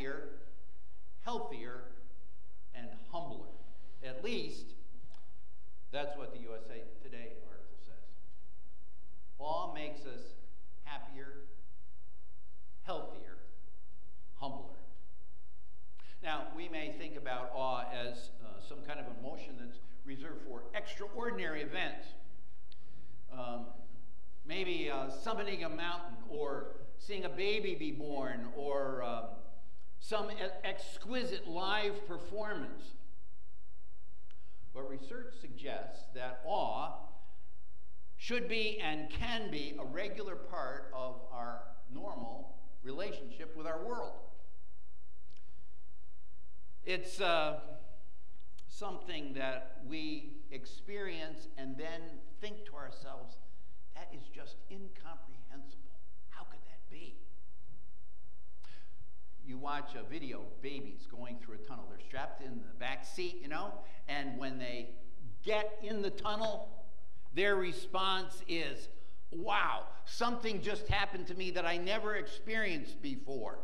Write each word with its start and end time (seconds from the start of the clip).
happier, 0.00 0.28
healthier, 1.24 1.82
and 2.74 2.88
humbler. 3.12 3.48
At 4.02 4.24
least, 4.24 4.64
that's 5.92 6.16
what 6.16 6.32
the 6.32 6.40
USA 6.40 6.82
Today 7.02 7.32
article 7.46 7.76
says. 7.84 8.08
Awe 9.38 9.74
makes 9.74 10.00
us 10.06 10.20
happier, 10.84 11.34
healthier, 12.84 13.36
humbler. 14.36 14.64
Now, 16.22 16.44
we 16.56 16.68
may 16.68 16.94
think 16.98 17.16
about 17.16 17.50
awe 17.54 17.84
as 17.92 18.30
uh, 18.42 18.60
some 18.66 18.78
kind 18.86 19.00
of 19.00 19.06
emotion 19.18 19.54
that's 19.60 19.80
reserved 20.06 20.40
for 20.48 20.62
extraordinary 20.74 21.60
events. 21.60 22.06
Um, 23.30 23.66
maybe 24.46 24.90
uh, 24.90 25.08
a 25.62 25.68
mountain, 25.68 26.16
or 26.30 26.68
seeing 26.98 27.26
a 27.26 27.28
baby 27.28 27.74
be 27.74 27.90
born, 27.90 28.46
or 28.56 29.02
uh, 29.02 29.22
some 30.00 30.28
exquisite 30.64 31.46
live 31.46 32.06
performance. 32.08 32.94
But 34.74 34.88
research 34.88 35.34
suggests 35.40 36.04
that 36.14 36.40
awe 36.44 36.94
should 38.16 38.48
be 38.48 38.78
and 38.82 39.08
can 39.10 39.50
be 39.50 39.76
a 39.78 39.84
regular 39.84 40.34
part 40.34 40.90
of 40.94 41.20
our 41.32 41.62
normal 41.92 42.56
relationship 42.82 43.56
with 43.56 43.66
our 43.66 43.84
world. 43.84 44.12
It's 46.84 47.20
uh, 47.20 47.60
something 48.68 49.34
that 49.34 49.80
we 49.86 50.32
experience 50.50 51.48
and 51.58 51.76
then 51.76 52.00
think 52.40 52.64
to 52.66 52.74
ourselves, 52.74 53.36
that 53.94 54.08
is 54.14 54.22
just 54.34 54.56
incomprehensible. 54.70 56.00
How 56.30 56.44
could 56.44 56.60
that 56.66 56.90
be? 56.90 57.16
You 59.44 59.58
watch 59.80 59.94
a 59.94 60.10
video 60.10 60.40
of 60.40 60.62
babies 60.62 61.06
going 61.10 61.38
through 61.38 61.54
a 61.54 61.68
tunnel. 61.68 61.86
They're 61.88 62.06
strapped 62.06 62.42
in 62.42 62.50
the 62.50 62.78
back 62.78 63.06
seat, 63.06 63.38
you 63.40 63.48
know, 63.48 63.72
and 64.08 64.36
when 64.36 64.58
they 64.58 64.90
get 65.42 65.78
in 65.82 66.02
the 66.02 66.10
tunnel, 66.10 66.68
their 67.34 67.56
response 67.56 68.42
is, 68.46 68.88
wow, 69.30 69.84
something 70.04 70.60
just 70.60 70.86
happened 70.88 71.28
to 71.28 71.34
me 71.34 71.50
that 71.52 71.64
I 71.64 71.78
never 71.78 72.16
experienced 72.16 73.00
before. 73.00 73.60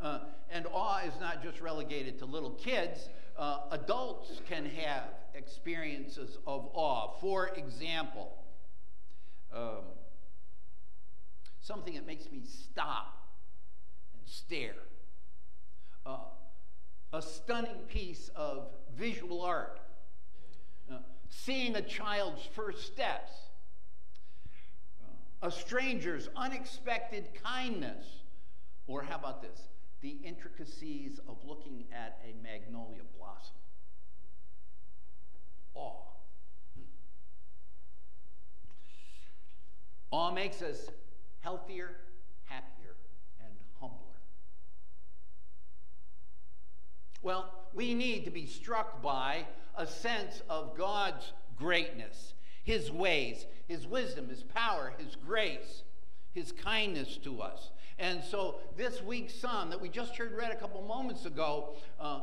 Uh, 0.00 0.20
and 0.48 0.66
awe 0.72 1.00
is 1.00 1.14
not 1.20 1.42
just 1.42 1.60
relegated 1.60 2.18
to 2.20 2.24
little 2.24 2.50
kids. 2.50 3.08
Uh, 3.36 3.62
adults 3.72 4.40
can 4.48 4.64
have 4.64 5.08
experiences 5.34 6.38
of 6.46 6.68
awe. 6.72 7.16
For 7.20 7.48
example, 7.48 8.32
um, 9.52 9.82
something 11.60 11.94
that 11.94 12.06
makes 12.06 12.30
me 12.30 12.42
stop 12.44 13.16
and 14.14 14.22
stare. 14.24 14.74
Uh, 16.10 16.16
a 17.12 17.22
stunning 17.22 17.82
piece 17.88 18.30
of 18.34 18.66
visual 18.96 19.42
art. 19.42 19.78
Uh, 20.90 20.96
seeing 21.28 21.76
a 21.76 21.82
child's 21.82 22.42
first 22.52 22.84
steps. 22.86 23.30
Uh, 25.00 25.46
a 25.46 25.50
stranger's 25.52 26.28
unexpected 26.34 27.28
kindness. 27.44 28.04
Or 28.88 29.02
how 29.02 29.16
about 29.16 29.40
this? 29.40 29.68
The 30.00 30.16
intricacies 30.24 31.20
of 31.28 31.36
looking 31.44 31.84
at 31.92 32.20
a 32.24 32.34
magnolia 32.42 33.02
blossom. 33.16 33.54
Awe. 35.74 35.94
Awe 40.10 40.32
makes 40.32 40.60
us 40.60 40.88
healthier, 41.40 41.94
happier, 42.46 42.96
and 43.40 43.54
humbler. 43.80 44.10
Well, 47.22 47.52
we 47.74 47.94
need 47.94 48.24
to 48.24 48.30
be 48.30 48.46
struck 48.46 49.02
by 49.02 49.46
a 49.76 49.86
sense 49.86 50.42
of 50.48 50.76
God's 50.76 51.32
greatness, 51.56 52.34
His 52.64 52.90
ways, 52.90 53.46
His 53.68 53.86
wisdom, 53.86 54.28
His 54.28 54.42
power, 54.42 54.92
His 54.98 55.16
grace, 55.16 55.82
His 56.32 56.52
kindness 56.52 57.18
to 57.24 57.42
us. 57.42 57.70
And 57.98 58.24
so 58.24 58.56
this 58.76 59.02
week's 59.02 59.34
psalm 59.34 59.70
that 59.70 59.80
we 59.80 59.88
just 59.88 60.16
heard 60.16 60.32
read 60.32 60.50
a 60.50 60.56
couple 60.56 60.80
moments 60.82 61.26
ago 61.26 61.74
uh, 62.00 62.20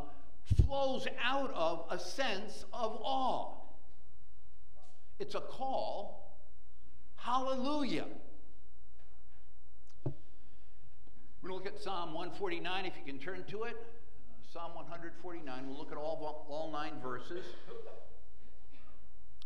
flows 0.66 1.08
out 1.24 1.52
of 1.54 1.86
a 1.92 2.00
sense 2.00 2.66
of 2.74 2.98
awe. 3.04 3.54
It's 5.20 5.36
a 5.36 5.42
call 5.42 6.28
Hallelujah. 7.28 8.06
We're 10.06 11.50
going 11.50 11.62
to 11.62 11.66
look 11.66 11.66
at 11.66 11.78
Psalm 11.84 12.14
149, 12.14 12.86
if 12.86 12.94
you 12.96 13.04
can 13.06 13.20
turn 13.20 13.44
to 13.50 13.64
it. 13.64 13.76
Psalm 14.58 14.74
149. 14.74 15.68
We'll 15.68 15.78
look 15.78 15.92
at 15.92 16.00
all, 16.00 16.48
all 16.50 16.72
nine 16.72 16.94
verses. 17.00 17.46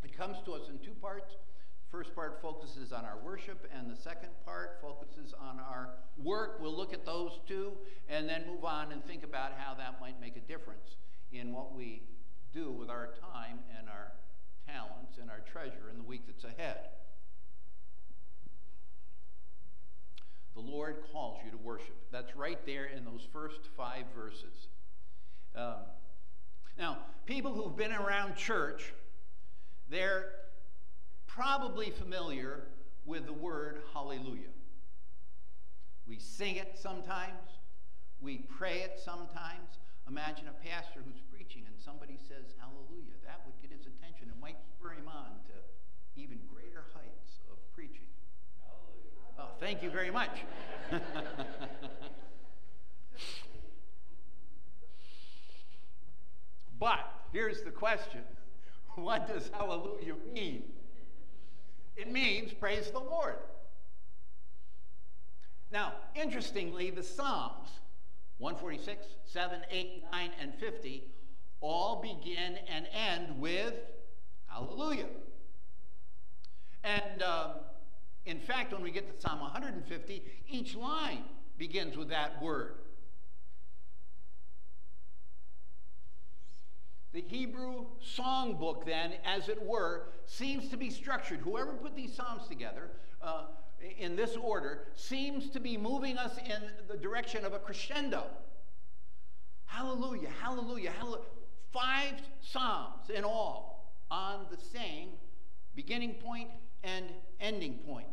It 0.06 0.16
comes 0.16 0.38
to 0.46 0.54
us 0.54 0.70
in 0.70 0.80
two 0.80 0.94
parts. 1.02 1.34
The 1.34 1.98
first 1.98 2.16
part 2.16 2.40
focuses 2.42 2.94
on 2.94 3.04
our 3.04 3.18
worship, 3.22 3.70
and 3.78 3.92
the 3.92 4.02
second 4.02 4.30
part 4.46 4.80
focuses 4.82 5.34
on 5.34 5.60
our 5.60 5.90
work. 6.18 6.60
We'll 6.62 6.74
look 6.74 6.94
at 6.94 7.06
those 7.06 7.42
two 7.46 7.74
and 8.08 8.30
then 8.30 8.46
move 8.48 8.64
on 8.64 8.94
and 8.94 9.04
think 9.04 9.26
about 9.26 9.52
how 9.58 9.74
that 9.74 10.00
might 10.00 10.22
make 10.22 10.38
a 10.38 10.40
difference 10.40 10.96
in 11.34 11.52
what 11.52 11.76
we 11.76 12.04
do 12.54 12.72
with 12.72 12.90
our 12.90 13.10
time 13.34 13.60
and 13.78 13.90
our 13.90 14.14
talents 14.66 15.18
and 15.20 15.30
our 15.30 15.42
treasure 15.42 15.90
in 15.92 15.98
the 15.98 16.06
week 16.06 16.22
that's 16.26 16.46
ahead. 16.46 16.78
The 20.54 20.62
Lord 20.62 21.04
calls 21.12 21.40
you 21.44 21.52
to 21.52 21.58
worship. 21.58 21.98
That's 22.14 22.34
right 22.38 22.66
there 22.66 22.86
in 22.86 23.04
those 23.04 23.28
first 23.34 23.60
five 23.76 24.06
verses. 24.16 24.70
Um, 25.56 25.76
now, 26.78 26.98
people 27.26 27.54
who've 27.54 27.76
been 27.76 27.92
around 27.92 28.36
church, 28.36 28.94
they're 29.90 30.32
probably 31.28 31.90
familiar 31.90 32.64
with 33.06 33.26
the 33.26 33.34
word 33.34 33.82
hallelujah. 33.94 34.52
We 36.08 36.20
sing 36.20 36.56
it 36.56 36.78
sometimes, 36.78 37.60
we 38.22 38.38
pray 38.38 38.80
it 38.80 39.00
sometimes. 39.04 39.80
Imagine 40.08 40.48
a 40.48 40.68
pastor 40.68 41.00
who's 41.06 41.22
preaching 41.32 41.64
and 41.68 41.76
somebody 41.78 42.18
says 42.18 42.54
hallelujah. 42.60 43.16
That 43.26 43.42
would 43.46 43.56
get 43.62 43.72
his 43.72 43.88
attention. 43.88 44.30
It 44.30 44.42
might 44.42 44.58
spur 44.68 44.92
him 44.92 45.08
on 45.08 45.40
to 45.48 46.22
even 46.22 46.40
greater 46.54 46.86
heights 46.94 47.40
of 47.50 47.58
preaching. 47.74 48.08
Oh, 49.40 49.50
thank 49.60 49.82
you 49.82 49.90
very 49.90 50.12
much. 50.12 50.32
but 56.82 57.00
here's 57.32 57.62
the 57.62 57.72
question 57.72 58.22
What 58.96 59.30
does 59.30 59.50
hallelujah 59.54 60.16
mean? 60.34 60.64
It 61.96 62.12
means 62.12 62.52
praise 62.52 62.92
the 62.92 63.00
Lord. 63.00 63.38
Now, 65.72 65.94
interestingly, 66.16 66.90
the 66.90 67.04
Psalms 67.04 67.70
146, 68.40 69.06
7, 69.26 69.62
8, 69.70 70.04
9, 70.12 70.32
and 70.42 70.56
50 70.56 71.04
all 71.62 72.02
begin 72.02 72.58
and 72.68 72.88
end 72.92 73.40
with 73.40 73.76
hallelujah. 74.48 75.06
And 76.84 77.22
um, 77.22 77.52
in 78.26 78.40
fact, 78.40 78.74
when 78.74 78.82
we 78.82 78.92
get 78.92 79.14
to 79.14 79.22
Psalm 79.22 79.40
150, 79.40 80.24
each 80.50 80.76
line 80.76 81.24
begins 81.58 81.96
with 81.96 82.10
that 82.10 82.42
word. 82.42 82.81
The 87.14 87.22
Hebrew 87.22 87.88
songbook, 88.18 88.86
then, 88.86 89.14
as 89.26 89.50
it 89.50 89.62
were, 89.62 90.08
seems 90.26 90.70
to 90.70 90.78
be 90.78 90.90
structured. 90.90 91.40
Whoever 91.40 91.74
put 91.74 91.96
these 91.96 92.14
Psalms 92.14 92.48
together 92.48 92.92
uh, 93.22 93.46
in 94.00 94.16
this 94.16 94.38
order 94.38 94.88
seems 94.96 95.50
to 95.50 95.60
be 95.60 95.76
moving 95.76 96.18
us 96.18 96.38
in 96.38 96.62
the 96.88 96.96
direction 96.96 97.44
of 97.44 97.54
a 97.54 97.60
crescendo. 97.60 98.24
Hallelujah, 99.66 100.30
hallelujah, 100.42 100.92
hallelujah. 100.92 101.26
Five 101.74 102.22
Psalms 102.42 103.10
in 103.14 103.26
all 103.26 103.94
on 104.10 104.46
the 104.50 104.58
same 104.58 105.10
beginning 105.76 106.14
point 106.16 106.50
and 106.84 107.06
ending 107.40 107.76
point. 107.80 108.08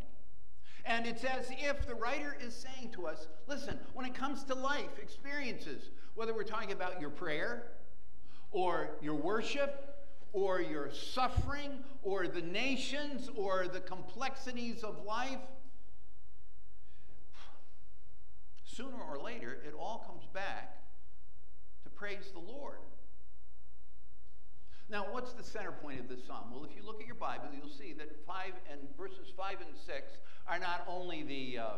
And 0.84 1.06
it's 1.06 1.22
as 1.22 1.50
if 1.50 1.86
the 1.86 1.94
writer 1.94 2.36
is 2.40 2.54
saying 2.54 2.92
to 2.92 3.06
us 3.06 3.28
listen, 3.46 3.78
when 3.94 4.06
it 4.06 4.14
comes 4.14 4.42
to 4.44 4.54
life 4.54 4.98
experiences, 5.00 5.90
whether 6.14 6.34
we're 6.34 6.44
talking 6.44 6.72
about 6.72 7.00
your 7.00 7.10
prayer 7.10 7.64
or 8.50 8.90
your 9.00 9.14
worship 9.14 9.84
or 10.32 10.60
your 10.60 10.90
suffering 10.92 11.78
or 12.02 12.26
the 12.26 12.42
nations 12.42 13.28
or 13.34 13.66
the 13.66 13.80
complexities 13.80 14.82
of 14.82 15.04
life, 15.04 15.38
sooner 18.64 19.00
or 19.10 19.18
later 19.18 19.58
it 19.66 19.74
all 19.78 20.04
comes 20.06 20.26
back 20.32 20.82
to 21.84 21.90
praise 21.90 22.30
the 22.32 22.38
Lord. 22.38 22.78
Now, 24.90 25.06
what's 25.10 25.34
the 25.34 25.44
center 25.44 25.72
point 25.72 26.00
of 26.00 26.08
this 26.08 26.24
psalm? 26.26 26.50
Well, 26.50 26.64
if 26.64 26.74
you 26.74 26.82
look 26.82 27.00
at 27.00 27.06
your 27.06 27.14
Bible, 27.14 27.48
you'll 27.54 27.68
see 27.68 27.92
that 27.94 28.24
five 28.26 28.54
and 28.70 28.80
verses 28.96 29.30
five 29.36 29.56
and 29.60 29.76
six 29.76 30.12
are 30.46 30.58
not 30.58 30.86
only 30.88 31.22
the 31.22 31.58
uh, 31.58 31.68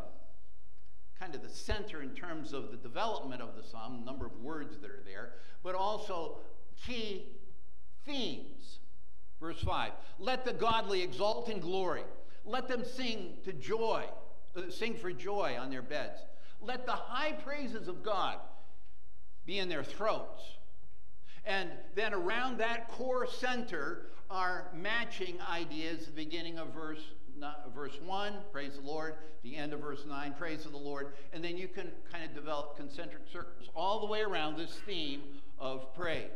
kind 1.18 1.34
of 1.34 1.42
the 1.42 1.48
center 1.48 2.02
in 2.02 2.10
terms 2.10 2.52
of 2.52 2.70
the 2.70 2.76
development 2.76 3.42
of 3.42 3.56
the 3.56 3.62
psalm, 3.62 4.04
number 4.04 4.26
of 4.26 4.38
words 4.40 4.78
that 4.78 4.90
are 4.90 5.02
there, 5.04 5.32
but 5.64 5.74
also 5.74 6.38
key 6.86 7.26
themes. 8.04 8.78
Verse 9.40 9.60
5 9.62 9.92
Let 10.18 10.44
the 10.44 10.52
godly 10.52 11.02
exult 11.02 11.48
in 11.48 11.60
glory, 11.60 12.04
let 12.44 12.68
them 12.68 12.84
sing 12.84 13.38
to 13.44 13.52
joy, 13.52 14.04
uh, 14.56 14.70
sing 14.70 14.94
for 14.94 15.12
joy 15.12 15.56
on 15.58 15.70
their 15.70 15.82
beds. 15.82 16.20
Let 16.60 16.86
the 16.86 16.92
high 16.92 17.32
praises 17.32 17.88
of 17.88 18.02
God 18.02 18.38
be 19.46 19.58
in 19.58 19.68
their 19.68 19.84
throats. 19.84 20.42
And 21.46 21.70
then 21.94 22.12
around 22.12 22.58
that 22.58 22.88
core 22.88 23.26
center 23.26 24.06
are 24.30 24.70
matching 24.74 25.38
ideas, 25.50 26.06
the 26.06 26.12
beginning 26.12 26.58
of 26.58 26.74
verse 26.74 27.00
verse 27.74 27.98
1, 28.04 28.34
praise 28.52 28.74
the 28.74 28.86
Lord, 28.86 29.14
the 29.42 29.56
end 29.56 29.72
of 29.72 29.80
verse 29.80 30.04
9, 30.06 30.34
praise 30.38 30.64
the 30.64 30.76
Lord, 30.76 31.14
and 31.32 31.42
then 31.42 31.56
you 31.56 31.68
can 31.68 31.90
kind 32.12 32.24
of 32.24 32.34
develop 32.34 32.76
concentric 32.76 33.22
circles 33.32 33.68
all 33.74 34.00
the 34.00 34.06
way 34.06 34.20
around 34.20 34.56
this 34.56 34.78
theme 34.86 35.22
of 35.58 35.94
praise. 35.94 36.28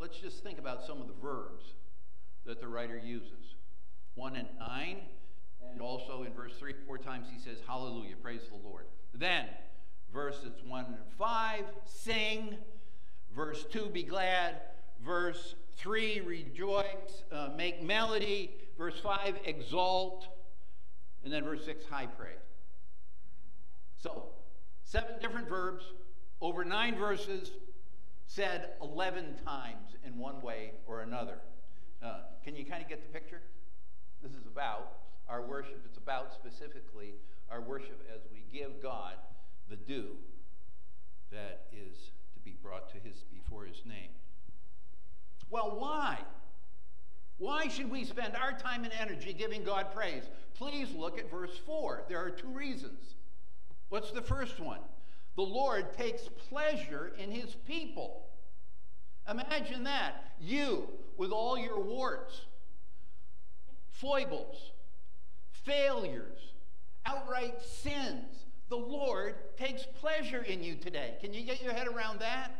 Let's 0.00 0.16
just 0.16 0.42
think 0.42 0.58
about 0.58 0.82
some 0.86 0.98
of 1.02 1.08
the 1.08 1.14
verbs 1.20 1.62
that 2.46 2.58
the 2.58 2.66
writer 2.66 2.96
uses. 2.96 3.56
1 4.14 4.34
and 4.34 4.48
9, 4.58 4.96
and 5.72 5.80
also 5.82 6.22
in 6.22 6.32
verse 6.32 6.54
3, 6.58 6.72
four 6.86 6.96
times 6.96 7.26
he 7.30 7.38
says, 7.38 7.58
Hallelujah, 7.66 8.16
praise 8.16 8.40
the 8.50 8.66
Lord. 8.66 8.86
Then, 9.12 9.44
verses 10.10 10.52
1 10.66 10.84
and 10.86 10.96
5, 11.18 11.64
sing. 11.84 12.56
Verse 13.36 13.66
2, 13.70 13.90
be 13.90 14.02
glad. 14.02 14.62
Verse 15.04 15.54
3, 15.76 16.20
rejoice, 16.20 17.24
uh, 17.30 17.50
make 17.54 17.82
melody. 17.82 18.52
Verse 18.78 18.98
5, 19.00 19.34
exalt. 19.44 20.28
And 21.24 21.30
then 21.30 21.44
verse 21.44 21.66
6, 21.66 21.84
high 21.90 22.06
praise. 22.06 22.36
So, 23.98 24.28
seven 24.82 25.16
different 25.20 25.50
verbs, 25.50 25.84
over 26.40 26.64
nine 26.64 26.96
verses, 26.96 27.50
said 28.30 28.74
11 28.80 29.34
times 29.44 29.96
in 30.06 30.16
one 30.16 30.40
way 30.40 30.70
or 30.86 31.00
another. 31.00 31.38
Uh, 32.00 32.20
can 32.44 32.54
you 32.54 32.64
kind 32.64 32.80
of 32.80 32.88
get 32.88 33.02
the 33.02 33.12
picture? 33.12 33.42
This 34.22 34.30
is 34.32 34.46
about 34.46 34.98
our 35.28 35.42
worship. 35.42 35.82
It's 35.84 35.98
about 35.98 36.32
specifically 36.32 37.14
our 37.50 37.60
worship 37.60 38.06
as 38.14 38.20
we 38.32 38.44
give 38.56 38.80
God 38.80 39.14
the 39.68 39.74
due 39.74 40.12
that 41.32 41.66
is 41.72 42.12
to 42.34 42.40
be 42.44 42.56
brought 42.62 42.88
to 42.94 43.00
his 43.00 43.24
before 43.34 43.64
his 43.64 43.82
name. 43.84 44.10
Well, 45.50 45.74
why? 45.76 46.18
Why 47.38 47.66
should 47.66 47.90
we 47.90 48.04
spend 48.04 48.36
our 48.36 48.52
time 48.52 48.84
and 48.84 48.92
energy 48.92 49.32
giving 49.32 49.64
God 49.64 49.92
praise? 49.92 50.22
Please 50.54 50.92
look 50.94 51.18
at 51.18 51.28
verse 51.28 51.58
4. 51.66 52.04
There 52.08 52.24
are 52.24 52.30
two 52.30 52.50
reasons. 52.50 53.16
What's 53.88 54.12
the 54.12 54.22
first 54.22 54.60
one? 54.60 54.80
The 55.40 55.46
Lord 55.46 55.96
takes 55.96 56.28
pleasure 56.50 57.12
in 57.16 57.30
his 57.30 57.54
people. 57.66 58.26
Imagine 59.26 59.84
that. 59.84 60.34
You, 60.38 60.86
with 61.16 61.30
all 61.30 61.56
your 61.56 61.80
warts, 61.80 62.42
foibles, 63.88 64.58
failures, 65.50 66.36
outright 67.06 67.54
sins, 67.62 68.44
the 68.68 68.76
Lord 68.76 69.34
takes 69.56 69.86
pleasure 69.98 70.42
in 70.42 70.62
you 70.62 70.74
today. 70.74 71.14
Can 71.22 71.32
you 71.32 71.42
get 71.46 71.62
your 71.62 71.72
head 71.72 71.88
around 71.88 72.20
that? 72.20 72.50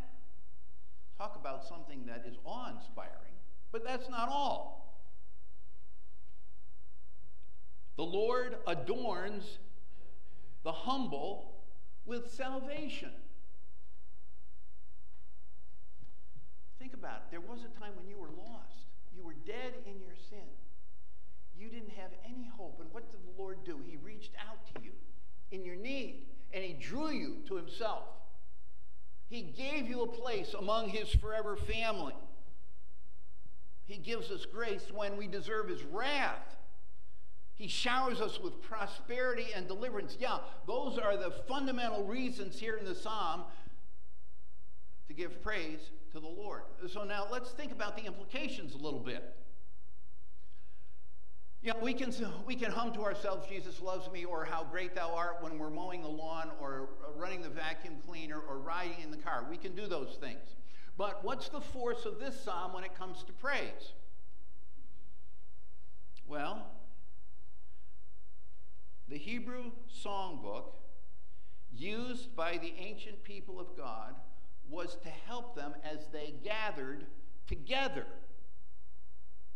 Talk 1.18 1.36
about 1.38 1.66
something 1.66 2.06
that 2.06 2.24
is 2.26 2.38
awe 2.46 2.70
inspiring, 2.74 3.34
but 3.72 3.84
that's 3.84 4.08
not 4.08 4.30
all. 4.30 5.04
The 7.98 8.04
Lord 8.04 8.56
adorns 8.66 9.58
the 10.64 10.72
humble 10.72 11.59
with 12.06 12.30
salvation. 12.32 13.12
Think 16.78 16.94
about 16.94 17.16
it. 17.16 17.30
There 17.30 17.40
was 17.40 17.60
a 17.60 17.80
time 17.80 17.92
when 17.96 18.08
you 18.08 18.16
were 18.16 18.30
lost, 18.36 18.86
you 19.14 19.22
were 19.22 19.34
dead 19.46 19.74
in 19.86 20.00
your 20.00 20.14
sin. 20.28 20.48
You 21.60 21.68
didn't 21.68 21.90
have 21.90 22.10
any 22.24 22.48
hope. 22.56 22.80
And 22.80 22.90
what 22.90 23.10
did 23.10 23.20
the 23.20 23.40
Lord 23.40 23.58
do? 23.64 23.80
He 23.86 23.98
reached 23.98 24.32
out 24.48 24.58
to 24.74 24.82
you 24.82 24.92
in 25.50 25.62
your 25.62 25.76
need 25.76 26.26
and 26.54 26.64
He 26.64 26.72
drew 26.72 27.10
you 27.10 27.36
to 27.48 27.56
Himself. 27.56 28.04
He 29.28 29.42
gave 29.42 29.86
you 29.86 30.02
a 30.02 30.06
place 30.06 30.54
among 30.58 30.88
His 30.88 31.10
forever 31.10 31.56
family. 31.56 32.14
He 33.84 33.98
gives 33.98 34.30
us 34.30 34.46
grace 34.46 34.86
when 34.92 35.16
we 35.16 35.26
deserve 35.26 35.68
His 35.68 35.82
wrath. 35.82 36.56
He 37.60 37.68
showers 37.68 38.22
us 38.22 38.40
with 38.40 38.62
prosperity 38.62 39.48
and 39.54 39.68
deliverance. 39.68 40.16
Yeah, 40.18 40.38
those 40.66 40.96
are 40.96 41.18
the 41.18 41.30
fundamental 41.46 42.04
reasons 42.04 42.58
here 42.58 42.78
in 42.78 42.86
the 42.86 42.94
psalm 42.94 43.42
to 45.08 45.12
give 45.12 45.42
praise 45.42 45.90
to 46.12 46.20
the 46.20 46.26
Lord. 46.26 46.62
So 46.90 47.04
now 47.04 47.26
let's 47.30 47.50
think 47.50 47.70
about 47.70 47.98
the 47.98 48.06
implications 48.06 48.74
a 48.74 48.78
little 48.78 48.98
bit. 48.98 49.36
You 51.60 51.74
know, 51.74 51.80
we 51.82 51.92
can, 51.92 52.14
we 52.46 52.54
can 52.54 52.72
hum 52.72 52.94
to 52.94 53.02
ourselves, 53.02 53.46
Jesus 53.46 53.82
loves 53.82 54.10
me, 54.10 54.24
or 54.24 54.46
how 54.46 54.64
great 54.64 54.94
thou 54.94 55.14
art 55.14 55.42
when 55.42 55.58
we're 55.58 55.68
mowing 55.68 56.00
the 56.00 56.08
lawn, 56.08 56.50
or 56.62 56.88
running 57.14 57.42
the 57.42 57.50
vacuum 57.50 57.96
cleaner, 58.08 58.40
or 58.40 58.56
riding 58.56 59.02
in 59.04 59.10
the 59.10 59.18
car. 59.18 59.44
We 59.50 59.58
can 59.58 59.74
do 59.74 59.86
those 59.86 60.16
things. 60.18 60.56
But 60.96 61.22
what's 61.22 61.50
the 61.50 61.60
force 61.60 62.06
of 62.06 62.18
this 62.20 62.42
psalm 62.42 62.72
when 62.72 62.84
it 62.84 62.96
comes 62.96 63.22
to 63.24 63.34
praise? 63.34 63.92
Well, 66.26 66.66
the 69.10 69.18
Hebrew 69.18 69.72
songbook 70.04 70.72
used 71.72 72.34
by 72.36 72.58
the 72.58 72.72
ancient 72.78 73.22
people 73.24 73.58
of 73.60 73.76
God 73.76 74.14
was 74.70 74.96
to 75.02 75.08
help 75.26 75.56
them 75.56 75.74
as 75.84 76.06
they 76.12 76.34
gathered 76.44 77.04
together. 77.48 78.06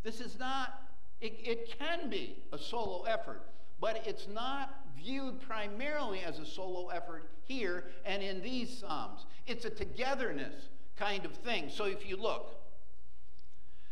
This 0.03 0.21
is 0.21 0.39
not 0.39 0.81
it, 1.21 1.39
it 1.45 1.79
can 1.79 2.11
be 2.11 2.43
a 2.53 2.59
solo 2.59 3.05
effort, 3.05 3.43
but 3.81 4.03
it's 4.07 4.27
not 4.29 4.75
viewed 4.97 5.41
primarily 5.41 6.21
as 6.21 6.39
a 6.39 6.45
solo 6.45 6.89
effort 6.89 7.31
here 7.45 7.85
and 8.05 8.23
in 8.23 8.43
these 8.43 8.79
Psalms. 8.79 9.27
It's 9.47 9.65
a 9.65 9.71
togetherness 9.71 10.69
kind 10.97 11.25
of 11.25 11.33
thing. 11.33 11.71
So 11.71 11.85
if 11.85 12.07
you 12.07 12.17
look, 12.17 12.61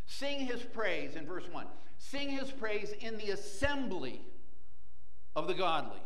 sing 0.07 0.41
his 0.41 0.63
praise 0.63 1.15
in 1.15 1.25
verse 1.25 1.45
1, 1.51 1.67
sing 1.99 2.29
his 2.31 2.51
praise 2.51 2.93
in 3.01 3.17
the 3.17 3.31
assembly 3.31 4.21
of 5.35 5.47
the 5.47 5.55
godly. 5.55 6.01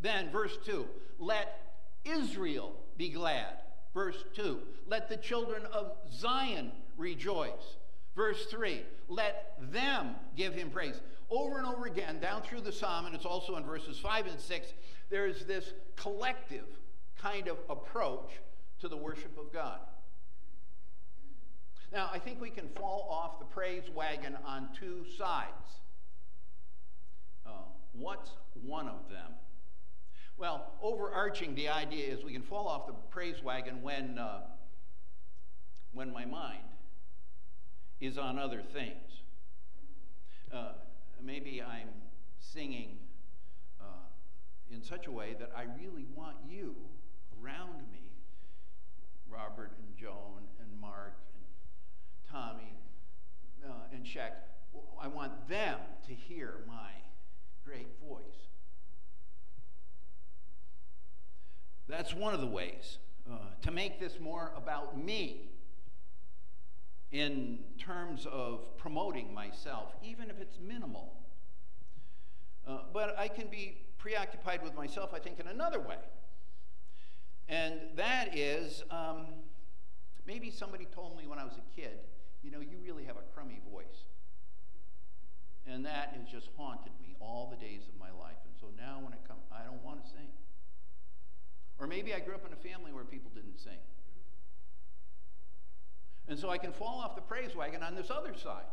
Then, 0.00 0.30
verse 0.30 0.56
2, 0.64 0.86
let 1.18 1.60
Israel 2.04 2.74
be 2.96 3.08
glad. 3.08 3.54
Verse 3.94 4.22
2, 4.34 4.58
let 4.86 5.08
the 5.08 5.16
children 5.16 5.62
of 5.72 5.96
Zion 6.12 6.72
rejoice. 6.96 7.76
Verse 8.14 8.46
3, 8.46 8.82
let 9.08 9.54
them 9.72 10.14
give 10.36 10.54
him 10.54 10.70
praise. 10.70 11.00
Over 11.30 11.58
and 11.58 11.66
over 11.66 11.86
again, 11.86 12.20
down 12.20 12.42
through 12.42 12.62
the 12.62 12.72
psalm, 12.72 13.06
and 13.06 13.14
it's 13.14 13.24
also 13.24 13.56
in 13.56 13.64
verses 13.64 13.98
5 13.98 14.26
and 14.26 14.40
6, 14.40 14.72
there's 15.10 15.44
this 15.44 15.72
collective 15.96 16.66
kind 17.20 17.48
of 17.48 17.58
approach 17.68 18.30
to 18.80 18.88
the 18.88 18.96
worship 18.96 19.36
of 19.38 19.52
God. 19.52 19.80
Now, 21.92 22.10
I 22.12 22.18
think 22.18 22.40
we 22.40 22.50
can 22.50 22.68
fall 22.68 23.08
off 23.10 23.38
the 23.38 23.46
praise 23.46 23.84
wagon 23.94 24.36
on 24.44 24.68
two 24.78 25.04
sides. 25.16 25.80
What's 27.98 28.30
one 28.62 28.88
of 28.88 29.08
them? 29.10 29.32
Well, 30.36 30.72
overarching, 30.80 31.56
the 31.56 31.68
idea 31.68 32.06
is 32.06 32.22
we 32.22 32.32
can 32.32 32.42
fall 32.42 32.68
off 32.68 32.86
the 32.86 32.92
praise 33.10 33.42
wagon 33.42 33.82
when, 33.82 34.18
uh, 34.18 34.42
when 35.92 36.12
my 36.12 36.24
mind 36.24 36.62
is 38.00 38.16
on 38.16 38.38
other 38.38 38.62
things. 38.62 39.22
Uh, 40.52 40.72
maybe 41.20 41.60
I'm 41.60 41.88
singing 42.38 42.98
uh, 43.80 43.84
in 44.70 44.82
such 44.82 45.08
a 45.08 45.10
way 45.10 45.34
that 45.40 45.50
I 45.56 45.64
really 45.82 46.06
want 46.14 46.36
you 46.48 46.76
around 47.42 47.90
me, 47.90 48.12
Robert 49.28 49.72
and 49.76 49.96
Joan 49.96 50.44
and 50.60 50.80
Mark 50.80 51.16
and 51.34 52.30
Tommy 52.30 52.74
uh, 53.68 53.72
and 53.92 54.04
Shaq. 54.04 54.30
I 55.02 55.08
want 55.08 55.48
them 55.48 55.80
to 56.06 56.14
hear 56.14 56.60
my 56.68 56.90
great 57.68 57.88
voice. 58.08 58.48
That's 61.86 62.14
one 62.14 62.32
of 62.32 62.40
the 62.40 62.46
ways 62.46 62.98
uh, 63.30 63.36
to 63.62 63.70
make 63.70 64.00
this 64.00 64.18
more 64.18 64.52
about 64.56 64.98
me 64.98 65.50
in 67.12 67.58
terms 67.78 68.26
of 68.30 68.76
promoting 68.78 69.34
myself, 69.34 69.92
even 70.02 70.30
if 70.30 70.40
it's 70.40 70.58
minimal. 70.58 71.12
Uh, 72.66 72.78
but 72.92 73.18
I 73.18 73.28
can 73.28 73.48
be 73.48 73.76
preoccupied 73.98 74.62
with 74.62 74.74
myself, 74.74 75.12
I 75.12 75.18
think, 75.18 75.38
in 75.38 75.46
another 75.46 75.80
way. 75.80 75.98
And 77.50 77.80
that 77.96 78.36
is 78.36 78.82
um, 78.90 79.26
maybe 80.26 80.50
somebody 80.50 80.86
told 80.94 81.18
me 81.18 81.26
when 81.26 81.38
I 81.38 81.44
was 81.44 81.54
a 81.58 81.80
kid, 81.80 81.98
you 82.42 82.50
know, 82.50 82.60
you 82.60 82.78
really 82.82 83.04
have 83.04 83.16
a 83.16 83.34
crummy 83.34 83.60
voice. 83.70 84.06
And 85.66 85.84
that 85.84 86.14
has 86.16 86.26
just 86.30 86.48
haunted 86.56 86.92
me 87.02 87.07
all 87.20 87.48
the 87.50 87.56
days 87.56 87.82
of 87.88 87.98
my 87.98 88.10
life. 88.10 88.38
And 88.44 88.54
so 88.60 88.68
now 88.76 89.00
when 89.02 89.12
it 89.12 89.20
comes, 89.26 89.42
I 89.52 89.64
don't 89.64 89.82
want 89.84 90.04
to 90.04 90.10
sing. 90.10 90.28
Or 91.78 91.86
maybe 91.86 92.14
I 92.14 92.20
grew 92.20 92.34
up 92.34 92.46
in 92.46 92.52
a 92.52 92.56
family 92.56 92.92
where 92.92 93.04
people 93.04 93.30
didn't 93.34 93.58
sing. 93.58 93.78
And 96.28 96.38
so 96.38 96.50
I 96.50 96.58
can 96.58 96.72
fall 96.72 97.00
off 97.00 97.14
the 97.14 97.22
praise 97.22 97.54
wagon 97.56 97.82
on 97.82 97.94
this 97.94 98.10
other 98.10 98.34
side. 98.34 98.68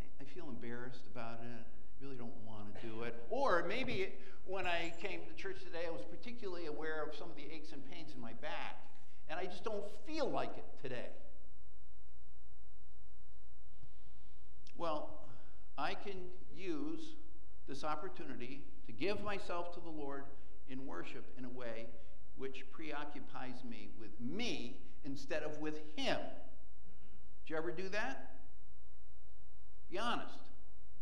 I, 0.00 0.22
I 0.22 0.24
feel 0.24 0.48
embarrassed 0.48 1.04
about 1.10 1.40
it. 1.40 1.64
I 1.64 2.04
really 2.04 2.16
don't 2.16 2.36
want 2.46 2.74
to 2.74 2.86
do 2.86 3.02
it. 3.02 3.14
Or 3.30 3.64
maybe 3.66 4.12
when 4.44 4.66
I 4.66 4.92
came 5.00 5.20
to 5.26 5.34
church 5.34 5.62
today, 5.64 5.84
I 5.86 5.90
was 5.90 6.04
particularly 6.04 6.66
aware 6.66 7.02
of 7.02 7.14
some 7.14 7.30
of 7.30 7.36
the 7.36 7.44
aches 7.50 7.72
and 7.72 7.88
pains 7.90 8.12
in 8.14 8.20
my 8.20 8.32
back. 8.34 8.84
And 9.28 9.38
I 9.38 9.46
just 9.46 9.64
don't 9.64 9.84
feel 10.06 10.28
like 10.28 10.56
it 10.56 10.64
today. 10.82 11.08
Well, 14.76 15.17
I 15.78 15.94
can 15.94 16.16
use 16.56 17.14
this 17.68 17.84
opportunity 17.84 18.62
to 18.86 18.92
give 18.92 19.22
myself 19.22 19.72
to 19.74 19.80
the 19.80 19.88
Lord 19.88 20.24
in 20.68 20.84
worship 20.86 21.24
in 21.38 21.44
a 21.44 21.48
way 21.48 21.86
which 22.36 22.64
preoccupies 22.72 23.64
me 23.68 23.90
with 23.98 24.10
me 24.20 24.80
instead 25.04 25.44
of 25.44 25.58
with 25.58 25.80
Him. 25.96 26.18
Did 27.44 27.50
you 27.50 27.56
ever 27.56 27.70
do 27.70 27.88
that? 27.90 28.32
Be 29.88 29.98
honest. 29.98 30.34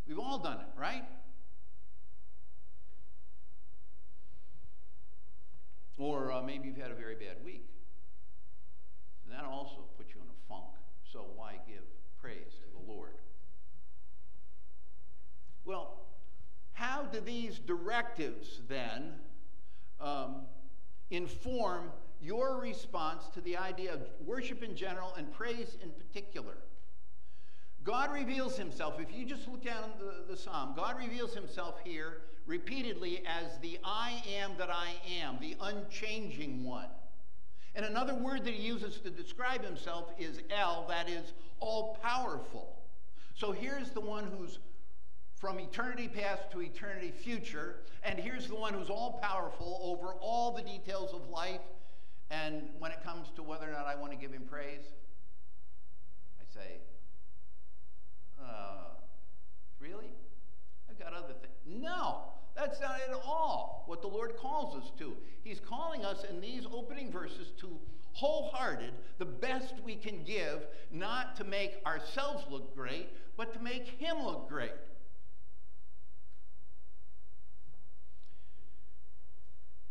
We've 0.07 0.19
all 0.19 0.39
done 0.39 0.59
it, 0.61 0.81
right? 0.81 1.05
Or 5.99 6.31
uh, 6.31 6.43
maybe 6.43 6.69
you've 6.69 6.77
had 6.77 6.91
a 6.91 6.95
very 6.95 7.15
bad 7.15 7.37
week. 7.45 7.65
And 9.25 9.35
that 9.35 9.45
also 9.45 9.87
puts 9.97 10.15
you 10.15 10.21
in 10.21 10.27
a 10.29 10.49
funk. 10.49 10.75
So 11.11 11.25
why 11.35 11.55
give 11.67 11.83
praise 12.21 12.53
to 12.61 12.79
the 12.79 12.93
Lord? 12.93 13.15
Well, 15.67 15.95
how 16.75 17.03
do 17.03 17.21
these 17.21 17.59
directives 17.59 18.61
then 18.69 19.15
um, 20.01 20.43
inform 21.11 21.91
your 22.23 22.61
response 22.61 23.25
to 23.35 23.41
the 23.41 23.57
idea 23.57 23.93
of 23.93 24.01
worship 24.25 24.63
in 24.63 24.77
general 24.77 25.13
and 25.19 25.33
praise 25.33 25.77
in 25.83 25.91
particular? 25.91 26.57
God 27.83 28.13
reveals 28.13 28.57
himself. 28.57 29.01
If 29.01 29.13
you 29.13 29.25
just 29.25 29.49
look 29.49 29.65
down 29.65 29.91
the, 29.99 30.33
the 30.33 30.37
psalm, 30.37 30.75
God 30.77 30.99
reveals 30.99 31.35
himself 31.35 31.81
here 31.85 32.23
repeatedly 32.47 33.25
as 33.27 33.59
the 33.61 33.79
I 33.85 34.23
am 34.39 34.53
that 34.59 34.71
I 34.71 34.95
am, 35.21 35.39
the 35.41 35.57
unchanging 35.61 36.65
one. 36.65 36.89
And 37.75 37.85
another 37.85 38.15
word 38.15 38.45
that 38.45 38.55
he 38.55 38.63
uses 38.63 39.01
to 39.01 39.11
describe 39.11 39.65
himself 39.65 40.13
is 40.19 40.41
El, 40.51 40.87
that 40.89 41.09
is 41.09 41.33
all 41.59 41.99
powerful. 42.03 42.77
So 43.35 43.53
here's 43.53 43.91
the 43.91 44.01
one 44.01 44.31
who's 44.37 44.59
from 45.37 45.61
eternity 45.61 46.09
past 46.09 46.51
to 46.53 46.63
eternity 46.63 47.13
future, 47.13 47.77
and 48.03 48.19
here's 48.19 48.49
the 48.49 48.55
one 48.55 48.73
who's 48.73 48.89
all 48.91 49.21
powerful 49.23 49.81
over 49.83 50.15
all 50.15 50.53
the 50.53 50.63
details 50.63 51.13
of 51.13 51.29
life. 51.29 51.61
And 52.31 52.71
when 52.79 52.91
it 52.91 53.05
comes 53.05 53.29
to 53.37 53.43
whether 53.43 53.69
or 53.69 53.73
not 53.73 53.87
I 53.87 53.95
want 53.95 54.13
to 54.13 54.19
give 54.19 54.33
him 54.33 54.45
praise, 54.51 54.83
I 56.41 56.55
say, 56.55 56.81
uh, 58.43 58.95
really? 59.79 60.11
I've 60.91 60.99
got 60.99 61.13
other 61.13 61.35
things. 61.35 61.83
No, 61.83 62.23
that's 62.57 62.81
not 62.81 62.99
at 63.09 63.15
all 63.15 63.85
what 63.87 64.01
the 64.01 64.09
Lord 64.09 64.37
calls 64.37 64.75
us 64.75 64.91
to. 64.99 65.17
He's 65.45 65.61
calling 65.61 66.05
us 66.05 66.25
in 66.29 66.41
these 66.41 66.65
opening 66.73 67.13
verses 67.13 67.53
to 67.61 67.79
wholehearted, 68.15 68.93
the 69.19 69.27
best 69.27 69.75
we 69.85 69.95
can 69.95 70.25
give, 70.25 70.67
not 70.91 71.37
to 71.37 71.45
make 71.45 71.77
ourselves 71.85 72.45
look 72.51 72.75
great, 72.75 73.11
but 73.37 73.53
to 73.53 73.61
make 73.61 73.87
Him 73.87 74.25
look 74.25 74.49
great. 74.49 74.73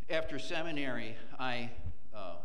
After 0.08 0.38
seminary, 0.38 1.16
I 1.40 1.72
uh, 2.16 2.36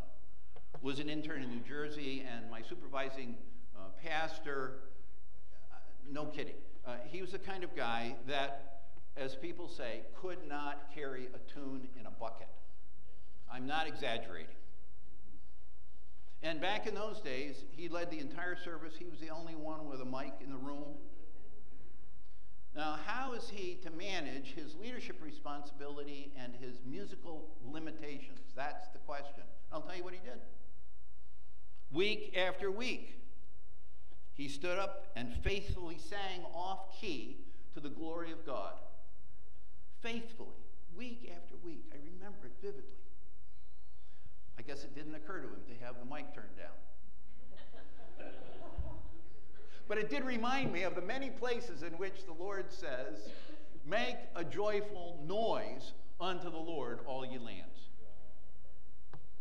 was 0.80 0.98
an 0.98 1.10
intern 1.10 1.42
in 1.42 1.50
New 1.50 1.60
Jersey, 1.60 2.24
and 2.26 2.50
my 2.50 2.62
supervising 2.62 3.36
uh, 3.76 3.80
pastor, 4.02 4.76
uh, 5.70 5.76
no 6.10 6.24
kidding, 6.24 6.54
uh, 6.86 6.94
he 7.04 7.20
was 7.20 7.32
the 7.32 7.38
kind 7.38 7.62
of 7.62 7.76
guy 7.76 8.14
that, 8.26 8.84
as 9.14 9.36
people 9.36 9.68
say, 9.68 10.00
could 10.22 10.38
not 10.48 10.90
carry 10.94 11.26
a 11.34 11.52
tune 11.52 11.86
in 12.00 12.06
a 12.06 12.10
bucket. 12.10 12.48
I'm 13.52 13.66
not 13.66 13.86
exaggerating. 13.86 14.56
And 16.42 16.62
back 16.62 16.86
in 16.86 16.94
those 16.94 17.20
days, 17.20 17.64
he 17.76 17.90
led 17.90 18.10
the 18.10 18.20
entire 18.20 18.56
service. 18.56 18.94
He 18.98 19.04
was 19.04 19.20
the 19.20 19.28
only 19.28 19.54
one 19.54 19.86
with 19.86 20.00
a 20.00 20.06
mic 20.06 20.32
in 20.42 20.50
the 20.50 20.56
room. 20.56 20.94
Now, 22.74 22.98
how 23.04 23.32
is 23.32 23.48
he 23.50 23.78
to 23.82 23.90
manage 23.90 24.54
his 24.54 24.76
leadership 24.76 25.20
responsibility 25.22 26.32
and 26.38 26.54
his 26.54 26.80
musical 26.86 27.48
limitations? 27.64 28.38
That's 28.54 28.88
the 28.88 28.98
question. 28.98 29.42
I'll 29.72 29.82
tell 29.82 29.96
you 29.96 30.04
what 30.04 30.14
he 30.14 30.20
did. 30.20 30.38
Week 31.90 32.36
after 32.36 32.70
week, 32.70 33.16
he 34.34 34.48
stood 34.48 34.78
up 34.78 35.08
and 35.16 35.34
faithfully 35.42 35.98
sang 35.98 36.42
off 36.54 37.00
key 37.00 37.38
to 37.74 37.80
the 37.80 37.88
glory 37.88 38.30
of 38.30 38.46
God. 38.46 38.74
Faithfully, 40.00 40.48
week 40.96 41.30
after 41.36 41.56
week. 41.64 41.84
I 41.92 41.96
remember 41.96 42.46
it 42.46 42.52
vividly. 42.62 42.84
I 44.58 44.62
guess 44.62 44.84
it 44.84 44.94
didn't 44.94 45.14
occur 45.14 45.40
to 45.40 45.48
him 45.48 45.62
to 45.68 45.84
have 45.84 45.96
the 45.98 46.04
mic 46.04 46.34
turned 46.34 46.56
down. 46.56 46.68
But 49.90 49.98
it 49.98 50.08
did 50.08 50.24
remind 50.24 50.72
me 50.72 50.84
of 50.84 50.94
the 50.94 51.00
many 51.00 51.30
places 51.30 51.82
in 51.82 51.94
which 51.94 52.24
the 52.24 52.32
Lord 52.32 52.66
says, 52.70 53.28
Make 53.84 54.18
a 54.36 54.44
joyful 54.44 55.18
noise 55.26 55.94
unto 56.20 56.48
the 56.48 56.58
Lord, 56.58 57.00
all 57.06 57.26
ye 57.26 57.38
lands. 57.38 57.88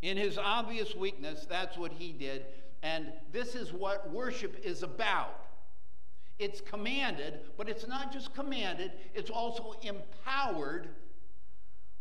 In 0.02 0.18
his 0.18 0.40
obvious 0.40 0.96
weakness, 0.96 1.46
that's 1.48 1.78
what 1.78 1.92
he 1.92 2.14
did. 2.14 2.46
And 2.82 3.14
this 3.32 3.54
is 3.54 3.72
what 3.72 4.10
worship 4.10 4.60
is 4.64 4.82
about. 4.82 5.46
It's 6.40 6.62
commanded, 6.62 7.42
but 7.56 7.70
it's 7.70 7.86
not 7.86 8.12
just 8.12 8.34
commanded, 8.34 8.92
it's 9.14 9.30
also 9.30 9.76
empowered 9.84 10.88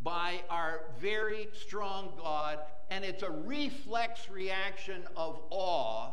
by 0.00 0.40
our 0.49 0.85
very 0.99 1.49
strong 1.52 2.14
God. 2.17 2.61
And 2.90 3.05
it's 3.05 3.23
a 3.23 3.31
reflex 3.31 4.31
reaction 4.31 5.02
of 5.17 5.38
awe 5.50 6.12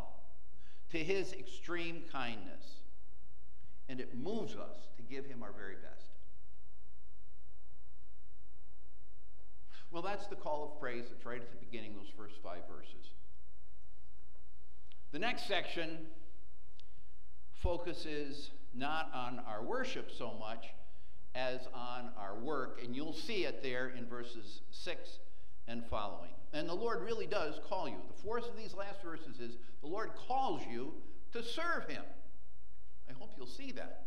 to 0.92 0.98
his 0.98 1.34
extreme 1.34 2.04
kindness. 2.12 2.64
And 3.88 4.00
it 4.00 4.18
moves 4.18 4.56
us 4.56 4.78
to 4.98 5.04
give 5.04 5.26
him 5.26 5.44
our 5.44 5.52
very 5.52 5.76
best. 5.76 6.08
Well, 9.92 10.02
that's 10.02 10.28
the 10.28 10.36
call 10.36 10.74
of 10.74 10.82
praise 10.82 11.06
that's 11.10 11.26
right 11.26 11.42
at 11.42 11.52
the 11.52 11.66
beginning, 11.66 11.96
those 11.96 12.12
first 12.18 12.36
five 12.44 12.62
verses. 12.70 13.12
The 15.12 15.20
next 15.20 15.48
section 15.48 16.00
focuses 17.54 18.52
not 18.74 19.10
on 19.14 19.40
our 19.48 19.64
worship 19.64 20.12
so 20.12 20.34
much 20.38 20.66
as 21.34 21.62
on 21.74 22.10
our 22.18 22.36
work, 22.36 22.82
and 22.84 22.96
you'll 22.96 23.14
see 23.14 23.46
it 23.46 23.64
there 23.64 23.90
in 23.90 24.06
verses 24.06 24.62
6 24.72 25.20
and 25.68 25.84
following. 25.86 26.32
And 26.54 26.70
the 26.70 26.74
Lord 26.74 27.02
really 27.04 27.28
does 27.28 27.60
call 27.68 27.88
you. 27.90 27.96
The 28.08 28.22
force 28.22 28.48
of 28.48 28.56
these 28.58 28.74
last 28.74 29.02
verses 29.04 29.40
is 29.40 29.58
the 29.82 29.88
Lord 29.88 30.12
calls 30.28 30.62
you 30.72 30.94
to 31.34 31.44
serve 31.44 31.88
Him. 31.90 32.04
I 33.10 33.14
hope 33.14 33.32
you'll 33.38 33.48
see 33.48 33.72
that. 33.74 34.06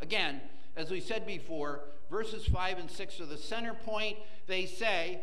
Again, 0.00 0.40
as 0.76 0.90
we 0.90 1.00
said 1.00 1.26
before, 1.26 1.82
verses 2.10 2.46
5 2.46 2.78
and 2.78 2.90
6 2.90 3.20
are 3.20 3.26
the 3.26 3.36
center 3.36 3.74
point. 3.74 4.16
They 4.46 4.66
say, 4.66 5.20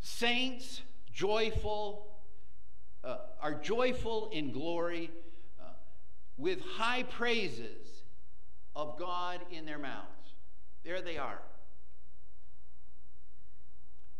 Saints, 0.00 0.82
joyful, 1.12 2.06
uh, 3.04 3.18
are 3.40 3.54
joyful 3.54 4.30
in 4.32 4.52
glory 4.52 5.10
uh, 5.60 5.68
with 6.36 6.60
high 6.76 7.04
praises 7.04 7.86
of 8.74 8.98
God 8.98 9.40
in 9.50 9.64
their 9.64 9.78
mouths. 9.78 10.34
There 10.84 11.00
they 11.00 11.18
are. 11.18 11.40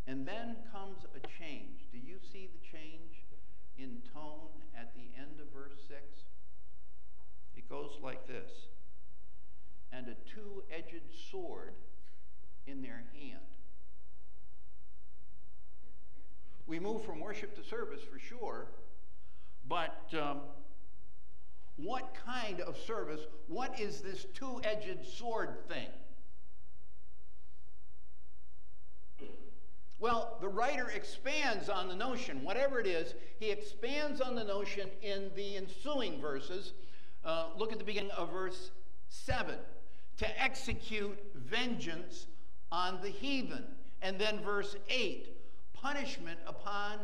And 0.07 0.27
then 0.27 0.57
comes 0.73 0.99
a 1.17 1.21
change. 1.43 1.89
Do 1.91 1.99
you 1.99 2.19
see 2.33 2.49
the 2.53 2.79
change 2.79 3.25
in 3.77 4.03
tone 4.13 4.49
at 4.79 4.95
the 4.95 5.21
end 5.21 5.41
of 5.41 5.53
verse 5.53 5.79
6? 5.89 6.01
It 7.57 7.69
goes 7.69 7.99
like 8.03 8.27
this 8.27 8.51
And 9.93 10.07
a 10.09 10.15
two 10.35 10.63
edged 10.71 11.03
sword 11.31 11.75
in 12.67 12.83
their 12.83 13.05
hand. 13.19 13.41
We 16.67 16.81
move 16.81 17.05
from 17.05 17.21
worship 17.21 17.55
to 17.57 17.63
service 17.63 18.01
for 18.03 18.19
sure, 18.19 18.67
but 19.69 20.13
um, 20.21 20.41
what 21.77 22.13
kind 22.27 22.61
of 22.61 22.77
service? 22.77 23.21
What 23.47 23.79
is 23.79 24.01
this 24.01 24.27
two 24.35 24.61
edged 24.65 25.07
sword 25.07 25.69
thing? 25.69 25.89
Well, 29.99 30.37
the 30.41 30.49
writer 30.49 30.91
expands 30.91 31.69
on 31.69 31.89
the 31.89 31.97
notion, 31.97 32.45
whatever 32.45 32.79
it 32.79 32.87
is, 32.87 33.15
he 33.39 33.51
expands 33.51 34.21
on 34.21 34.35
the 34.35 34.45
notion 34.45 34.91
in 35.03 35.31
the 35.35 35.57
ensuing 35.57 36.21
verses. 36.21 36.75
Uh, 37.25 37.49
look 37.57 37.73
at 37.73 37.79
the 37.79 37.85
beginning 37.85 38.11
of 38.11 38.31
verse 38.31 38.71
7, 39.09 39.57
to 40.19 40.43
execute 40.43 41.19
vengeance 41.35 42.27
on 42.71 43.01
the 43.01 43.09
heathen. 43.09 43.65
And 44.03 44.19
then 44.19 44.41
verse 44.41 44.77
8, 44.91 45.29
punishment 45.73 46.39
upon 46.47 46.99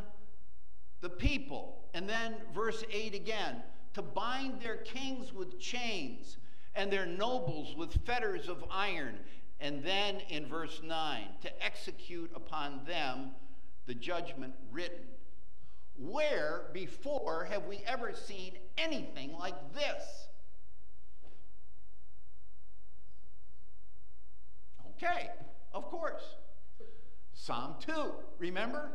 the 1.01 1.09
people. 1.09 1.85
And 1.95 2.09
then 2.09 2.35
verse 2.55 2.85
8 2.91 3.15
again, 3.15 3.63
to 3.95 4.03
bind 4.03 4.61
their 4.61 4.77
kings 4.77 5.33
with 5.33 5.59
chains 5.59 6.37
and 6.75 6.91
their 6.91 7.07
nobles 7.07 7.75
with 7.77 7.93
fetters 8.07 8.49
of 8.49 8.65
iron. 8.71 9.19
And 9.63 9.85
then 9.85 10.17
in 10.29 10.47
verse 10.47 10.81
9, 10.83 11.23
to 11.43 11.65
execute 11.65 12.33
upon 12.35 12.81
them 12.85 13.31
the 13.87 13.95
judgment 13.95 14.55
written. 14.73 15.05
Where 15.97 16.65
before 16.73 17.45
have 17.45 17.67
we 17.67 17.79
ever 17.87 18.13
seen 18.13 18.55
anything 18.77 19.35
like 19.39 19.55
this? 19.73 20.03
Okay, 24.97 25.29
of 25.73 25.85
course. 25.85 26.23
Psalm 27.33 27.77
2, 27.87 27.93
remember? 28.39 28.91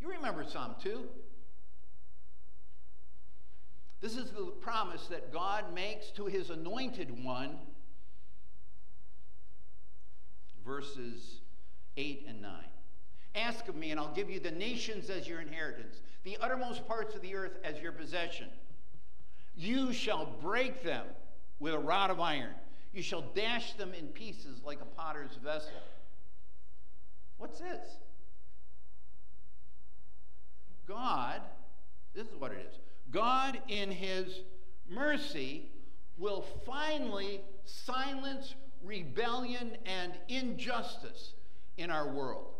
You 0.00 0.10
remember 0.10 0.44
Psalm 0.44 0.74
2? 0.82 1.08
This 4.00 4.16
is 4.16 4.30
the 4.32 4.46
promise 4.60 5.06
that 5.06 5.32
God 5.32 5.72
makes 5.72 6.10
to 6.12 6.26
his 6.26 6.50
anointed 6.50 7.22
one, 7.22 7.58
verses 10.64 11.40
8 11.96 12.24
and 12.28 12.42
9. 12.42 12.52
Ask 13.34 13.68
of 13.68 13.76
me, 13.76 13.90
and 13.90 14.00
I'll 14.00 14.14
give 14.14 14.30
you 14.30 14.40
the 14.40 14.50
nations 14.50 15.08
as 15.08 15.28
your 15.28 15.40
inheritance, 15.40 16.00
the 16.24 16.36
uttermost 16.40 16.86
parts 16.86 17.14
of 17.14 17.22
the 17.22 17.34
earth 17.34 17.58
as 17.64 17.80
your 17.80 17.92
possession. 17.92 18.48
You 19.54 19.92
shall 19.92 20.26
break 20.40 20.82
them 20.82 21.06
with 21.58 21.74
a 21.74 21.78
rod 21.78 22.10
of 22.10 22.20
iron, 22.20 22.54
you 22.92 23.02
shall 23.02 23.22
dash 23.34 23.74
them 23.74 23.92
in 23.94 24.08
pieces 24.08 24.62
like 24.64 24.80
a 24.80 24.84
potter's 24.84 25.36
vessel. 25.44 25.70
What's 27.38 27.60
this? 27.60 27.96
God, 30.86 31.40
this 32.14 32.26
is 32.26 32.36
what 32.36 32.52
it 32.52 32.66
is 32.68 32.78
God, 33.10 33.60
in 33.68 33.90
His 33.90 34.40
mercy, 34.88 35.70
will 36.18 36.44
finally 36.66 37.40
silence 37.64 38.54
rebellion 38.84 39.76
and 39.86 40.12
injustice 40.28 41.34
in 41.76 41.90
our 41.90 42.08
world. 42.08 42.52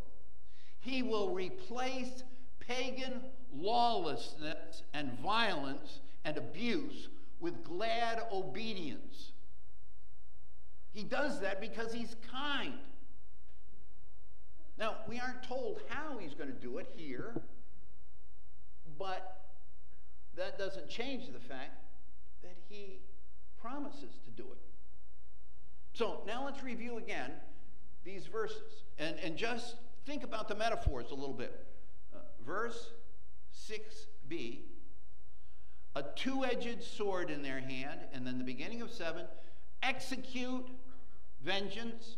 He 0.81 1.03
will 1.03 1.31
replace 1.31 2.23
pagan 2.61 3.21
lawlessness 3.53 4.83
and 4.95 5.19
violence 5.21 6.01
and 6.25 6.37
abuse 6.37 7.09
with 7.41 7.65
glad 7.65 8.23
obedience. 8.33 9.33
He 10.93 11.03
does 11.03 11.41
that 11.41 11.61
because 11.61 11.93
He's 11.93 12.17
kind. 12.31 12.75
Now, 14.79 14.97
we 15.09 15.21
aren't 15.21 15.43
told 15.43 15.81
how 15.89 16.19
He's 16.19 16.35
going 16.35 16.53
to 16.53 16.61
do 16.61 16.79
it 16.79 16.89
here, 16.97 17.35
but 18.99 19.41
that 20.37 20.59
doesn't 20.59 20.89
change 20.89 21.27
the 21.27 21.39
fact 21.39 21.85
that 22.43 22.57
he 22.69 22.99
promises 23.61 24.19
to 24.25 24.31
do 24.31 24.49
it. 24.51 24.70
So 25.93 26.23
now 26.27 26.45
let's 26.45 26.63
review 26.63 26.99
again 26.99 27.33
these 28.05 28.27
verses 28.27 28.85
and, 28.99 29.17
and 29.19 29.37
just 29.37 29.77
think 30.07 30.25
about 30.25 30.49
the 30.49 30.55
metaphors 30.55 31.11
a 31.11 31.15
little 31.15 31.35
bit. 31.35 31.67
Uh, 32.15 32.19
verse 32.45 32.91
6b 33.69 34.61
a 35.97 36.05
two 36.15 36.45
edged 36.45 36.83
sword 36.83 37.31
in 37.31 37.43
their 37.43 37.61
hand, 37.61 38.01
and 38.13 38.27
then 38.27 38.39
the 38.39 38.45
beginning 38.45 38.81
of 38.83 38.91
7 38.91 39.25
execute 39.83 40.67
vengeance. 41.43 42.17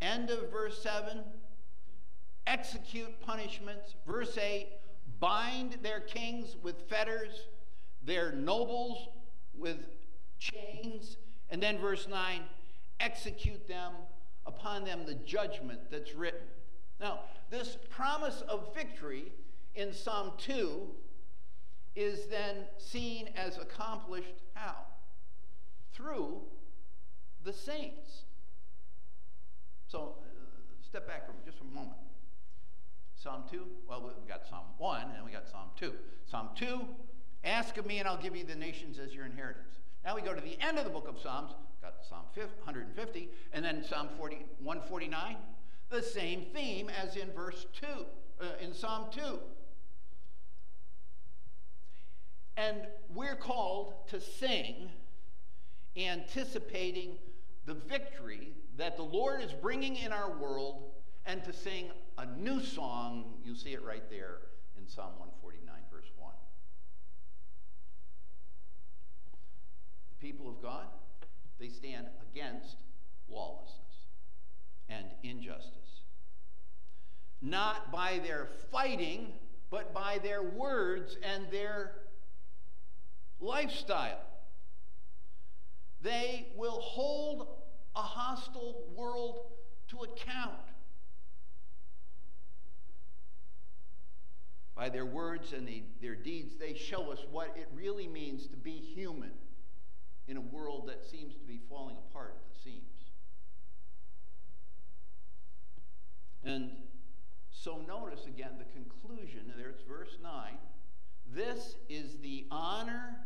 End 0.00 0.30
of 0.30 0.50
verse 0.50 0.82
7 0.82 1.20
execute 2.46 3.20
punishments. 3.20 3.94
Verse 4.06 4.36
8 4.38 4.68
bind 5.18 5.78
their 5.82 6.00
kings 6.00 6.56
with 6.62 6.88
fetters, 6.88 7.48
their 8.02 8.32
nobles 8.32 9.08
with 9.54 9.78
chains. 10.38 11.16
And 11.50 11.62
then 11.62 11.78
verse 11.78 12.08
9, 12.08 12.42
execute 13.00 13.66
them 13.68 13.92
upon 14.46 14.84
them 14.84 15.04
the 15.06 15.14
judgment 15.14 15.90
that's 15.90 16.14
written. 16.14 16.46
Now, 17.00 17.20
this 17.50 17.76
promise 17.90 18.42
of 18.48 18.74
victory 18.74 19.32
in 19.74 19.92
Psalm 19.92 20.32
2 20.38 20.88
is 21.94 22.26
then 22.26 22.64
seen 22.78 23.30
as 23.36 23.58
accomplished 23.58 24.42
how? 24.54 24.76
Through 25.92 26.40
the 27.44 27.52
saints. 27.52 28.24
So, 29.88 30.16
uh, 30.20 30.26
step 30.82 31.06
back 31.06 31.26
for 31.26 31.32
just 31.44 31.58
for 31.58 31.64
a 31.64 31.68
moment. 31.68 31.96
Psalm 33.14 33.44
2? 33.50 33.66
Well, 33.88 34.12
we 34.22 34.28
got 34.28 34.46
Psalm 34.46 34.66
1 34.78 35.06
and 35.16 35.24
we 35.24 35.32
got 35.32 35.48
Psalm 35.48 35.70
2. 35.76 35.92
Psalm 36.26 36.50
2, 36.54 36.80
ask 37.44 37.76
of 37.76 37.86
me 37.86 37.98
and 37.98 38.08
I'll 38.08 38.20
give 38.20 38.36
you 38.36 38.44
the 38.44 38.54
nations 38.54 38.98
as 38.98 39.14
your 39.14 39.24
inheritance. 39.24 39.78
Now 40.06 40.14
we 40.14 40.22
go 40.22 40.32
to 40.32 40.40
the 40.40 40.56
end 40.64 40.78
of 40.78 40.84
the 40.84 40.90
book 40.90 41.08
of 41.08 41.18
Psalms, 41.20 41.50
got 41.82 41.94
Psalm 42.08 42.26
150, 42.36 43.28
and 43.52 43.64
then 43.64 43.82
Psalm 43.82 44.08
40, 44.16 44.36
149, 44.62 45.36
the 45.90 46.00
same 46.00 46.42
theme 46.54 46.88
as 46.88 47.16
in 47.16 47.32
verse 47.32 47.66
2, 47.80 47.86
uh, 48.40 48.44
in 48.62 48.72
Psalm 48.72 49.06
2. 49.10 49.20
And 52.56 52.86
we're 53.12 53.34
called 53.34 53.94
to 54.10 54.20
sing, 54.20 54.90
anticipating 55.96 57.16
the 57.64 57.74
victory 57.74 58.52
that 58.76 58.96
the 58.96 59.02
Lord 59.02 59.42
is 59.42 59.52
bringing 59.52 59.96
in 59.96 60.12
our 60.12 60.30
world, 60.38 60.84
and 61.26 61.42
to 61.42 61.52
sing 61.52 61.90
a 62.16 62.26
new 62.26 62.62
song. 62.62 63.34
You 63.44 63.56
see 63.56 63.72
it 63.72 63.82
right 63.82 64.08
there 64.08 64.38
in 64.78 64.86
Psalm 64.86 65.14
149, 65.18 65.74
verse 65.90 66.06
1. 66.16 66.32
The 70.15 70.15
people 70.26 70.48
of 70.48 70.60
God, 70.60 70.86
they 71.60 71.68
stand 71.68 72.08
against 72.32 72.78
lawlessness 73.28 73.78
and 74.88 75.06
injustice. 75.22 76.00
Not 77.40 77.92
by 77.92 78.18
their 78.24 78.48
fighting, 78.72 79.28
but 79.70 79.94
by 79.94 80.18
their 80.20 80.42
words 80.42 81.16
and 81.22 81.46
their 81.52 81.92
lifestyle. 83.38 84.18
They 86.02 86.48
will 86.56 86.80
hold 86.80 87.46
a 87.94 88.02
hostile 88.02 88.82
world 88.96 89.38
to 89.90 89.98
account. 89.98 90.54
by 94.74 94.90
their 94.90 95.06
words 95.06 95.54
and 95.54 95.66
the, 95.66 95.82
their 96.02 96.14
deeds, 96.14 96.54
they 96.60 96.74
show 96.74 97.10
us 97.10 97.20
what 97.30 97.56
it 97.56 97.66
really 97.74 98.06
means 98.06 98.46
to 98.46 98.58
be 98.58 98.72
human 98.72 99.30
in 100.28 100.36
a 100.36 100.40
world 100.40 100.88
that 100.88 101.04
seems 101.04 101.34
to 101.34 101.44
be 101.44 101.60
falling 101.68 101.96
apart 102.10 102.36
at 102.36 102.54
the 102.54 102.60
seams. 102.60 102.82
And 106.44 106.70
so 107.50 107.78
notice 107.86 108.26
again 108.26 108.52
the 108.58 108.64
conclusion, 108.64 109.52
there 109.56 109.68
it's 109.68 109.82
verse 109.82 110.16
9. 110.22 110.32
This 111.34 111.76
is 111.88 112.16
the 112.22 112.46
honor 112.50 113.18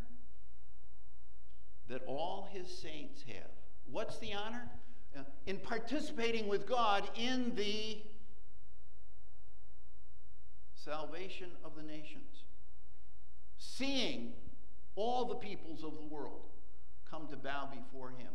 that 1.88 2.02
all 2.06 2.48
his 2.52 2.66
saints 2.66 3.22
have. 3.26 3.50
What's 3.90 4.18
the 4.18 4.32
honor? 4.32 4.70
Uh, 5.16 5.22
in 5.46 5.58
participating 5.58 6.48
with 6.48 6.66
God 6.66 7.08
in 7.16 7.52
the 7.56 7.98
salvation 10.74 11.50
of 11.64 11.74
the 11.74 11.82
nations, 11.82 12.44
seeing 13.58 14.32
all 14.94 15.24
the 15.24 15.34
peoples 15.34 15.82
of 15.82 15.96
the 15.96 16.04
world 16.04 16.49
come 17.10 17.26
to 17.28 17.36
bow 17.36 17.68
before 17.72 18.10
him. 18.10 18.32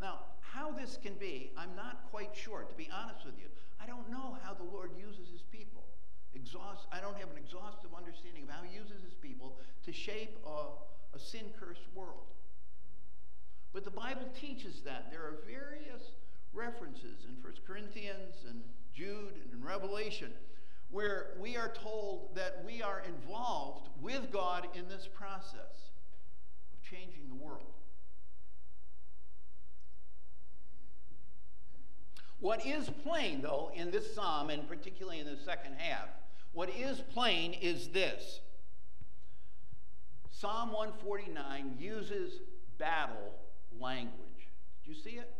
Now, 0.00 0.20
how 0.40 0.72
this 0.72 0.98
can 1.02 1.14
be, 1.14 1.52
I'm 1.56 1.74
not 1.76 2.10
quite 2.10 2.30
sure, 2.34 2.64
to 2.68 2.74
be 2.74 2.88
honest 2.92 3.24
with 3.24 3.38
you. 3.38 3.46
I 3.80 3.86
don't 3.86 4.10
know 4.10 4.36
how 4.42 4.54
the 4.54 4.64
Lord 4.64 4.90
uses 4.98 5.30
his 5.30 5.42
people. 5.42 5.84
Exhaust, 6.34 6.86
I 6.92 7.00
don't 7.00 7.16
have 7.16 7.30
an 7.30 7.38
exhaustive 7.38 7.90
understanding 7.96 8.44
of 8.44 8.50
how 8.50 8.62
he 8.62 8.76
uses 8.76 9.02
his 9.02 9.14
people 9.14 9.58
to 9.84 9.92
shape 9.92 10.38
a, 10.46 11.16
a 11.16 11.18
sin 11.18 11.44
cursed 11.58 11.86
world. 11.94 12.34
But 13.72 13.84
the 13.84 13.90
Bible 13.90 14.28
teaches 14.38 14.80
that. 14.84 15.10
There 15.10 15.22
are 15.22 15.38
various 15.46 16.02
references 16.52 17.24
in 17.28 17.42
1 17.42 17.52
Corinthians 17.66 18.44
and 18.48 18.62
Jude 18.92 19.34
and 19.44 19.52
in 19.52 19.64
Revelation, 19.64 20.32
where 20.90 21.36
we 21.40 21.56
are 21.56 21.72
told 21.72 22.34
that 22.34 22.64
we 22.66 22.82
are 22.82 23.02
involved 23.06 23.88
with 24.00 24.32
God 24.32 24.66
in 24.74 24.88
this 24.88 25.08
process 25.14 25.89
changing 26.90 27.28
the 27.28 27.34
world. 27.34 27.62
What 32.40 32.66
is 32.66 32.88
plain, 33.04 33.42
though, 33.42 33.70
in 33.74 33.90
this 33.90 34.14
psalm, 34.14 34.50
and 34.50 34.66
particularly 34.66 35.20
in 35.20 35.26
the 35.26 35.36
second 35.36 35.74
half, 35.76 36.08
what 36.52 36.70
is 36.70 37.00
plain 37.12 37.52
is 37.52 37.88
this 37.88 38.40
Psalm 40.30 40.72
149 40.72 41.76
uses 41.78 42.40
battle 42.78 43.34
language. 43.78 44.48
Did 44.82 44.96
you 44.96 45.02
see 45.02 45.18
it? 45.18 45.30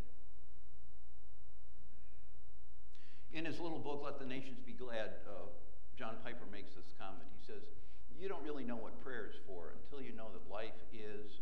In 3.32 3.46
his 3.46 3.58
little 3.60 3.78
book, 3.78 4.02
Let 4.04 4.18
the 4.18 4.26
Nations 4.26 4.58
Be 4.66 4.72
Glad, 4.72 5.10
uh, 5.26 5.48
John 5.96 6.16
Piper 6.22 6.44
makes 6.52 6.74
this 6.74 6.92
comment. 6.98 7.24
He 7.40 7.46
says, 7.46 7.62
You 8.20 8.28
don't 8.28 8.44
really 8.44 8.64
know 8.64 8.76
what 8.76 9.02
prayer 9.02 9.26
is 9.26 9.36
for 9.46 9.72
until 9.82 10.04
you 10.04 10.14
know 10.14 10.26
that 10.34 10.52
life 10.52 10.76
is 10.92 11.40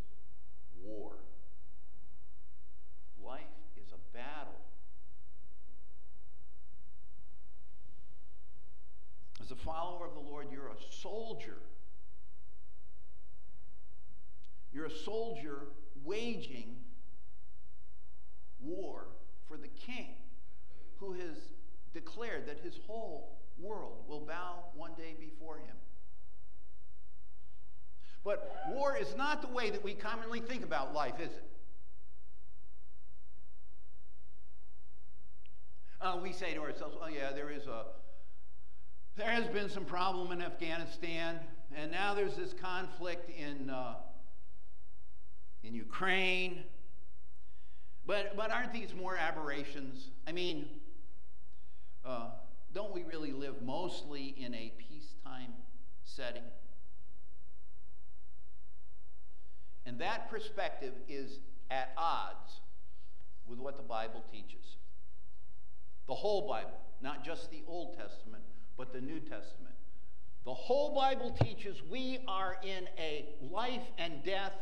war. 0.85 1.13
Life 3.25 3.41
is 3.77 3.93
a 3.93 4.17
battle. 4.17 4.55
As 9.43 9.51
a 9.51 9.57
follower 9.57 10.07
of 10.07 10.15
the 10.15 10.21
Lord, 10.21 10.47
you're 10.53 10.69
a 10.69 10.93
soldier. 11.03 11.59
You're 14.73 14.87
a 14.87 14.91
soldier 14.91 15.61
waging 16.05 16.77
war 18.61 19.07
for 19.47 19.57
the 19.57 19.69
king 19.69 20.15
who 20.99 21.13
has 21.15 21.37
declared 21.95 22.47
that 22.47 22.61
his 22.61 22.79
whole 22.87 23.39
world 23.59 24.05
will 24.09 24.21
bow 24.21 24.65
one 24.75 24.93
day 24.97 25.15
before 25.19 25.57
him. 25.57 25.77
But 28.25 28.67
war 28.69 28.88
is 29.01 29.15
not 29.17 29.43
the 29.43 29.49
way 29.49 29.71
that 29.71 29.83
we 29.83 29.95
commonly 29.95 30.41
think 30.41 30.65
about 30.65 30.95
life, 30.95 31.21
is 31.21 31.31
it? 31.31 31.45
Uh, 36.01 36.19
we 36.23 36.33
say 36.33 36.55
to 36.55 36.61
ourselves, 36.61 36.97
oh, 37.03 37.09
yeah, 37.09 37.33
there 37.33 37.51
is 37.51 37.67
a. 37.67 37.87
There 39.17 39.31
has 39.31 39.49
been 39.49 39.69
some 39.69 39.85
problem 39.85 40.31
in 40.31 40.41
Afghanistan, 40.41 41.41
and 41.75 41.91
now 41.91 42.15
there's 42.15 42.37
this 42.37 42.53
conflict 42.53 43.29
in, 43.31 43.69
uh, 43.69 43.95
in 45.65 45.75
Ukraine. 45.75 46.63
But, 48.07 48.37
but 48.37 48.53
aren't 48.53 48.73
these 48.73 48.95
more 48.95 49.17
aberrations? 49.17 50.11
I 50.27 50.33
mean, 50.33 50.69
uh, 52.07 52.29
don't 52.73 52.95
we 52.95 53.03
really 53.03 53.33
live 53.33 53.61
mostly 53.61 54.37
in 54.39 54.55
a 54.55 54.73
peacetime 54.79 55.53
setting? 56.05 56.45
And 59.89 59.99
that 60.01 60.31
perspective 60.31 60.93
is 61.09 61.39
at 61.71 61.93
odds 61.97 62.61
with 63.47 63.59
what 63.59 63.79
the 63.79 63.83
Bible 63.83 64.23
teaches. 64.31 64.77
The 66.07 66.15
whole 66.15 66.47
Bible, 66.47 66.79
not 67.01 67.25
just 67.25 67.51
the 67.51 67.63
Old 67.67 67.97
Testament, 67.97 68.43
but 68.77 68.93
the 68.93 69.01
New 69.01 69.19
Testament. 69.19 69.75
The 70.45 70.53
whole 70.53 70.95
Bible 70.95 71.31
teaches 71.31 71.83
we 71.91 72.19
are 72.29 72.59
in 72.63 72.87
a 72.99 73.31
life 73.51 73.87
and 73.97 74.23
death 74.23 74.53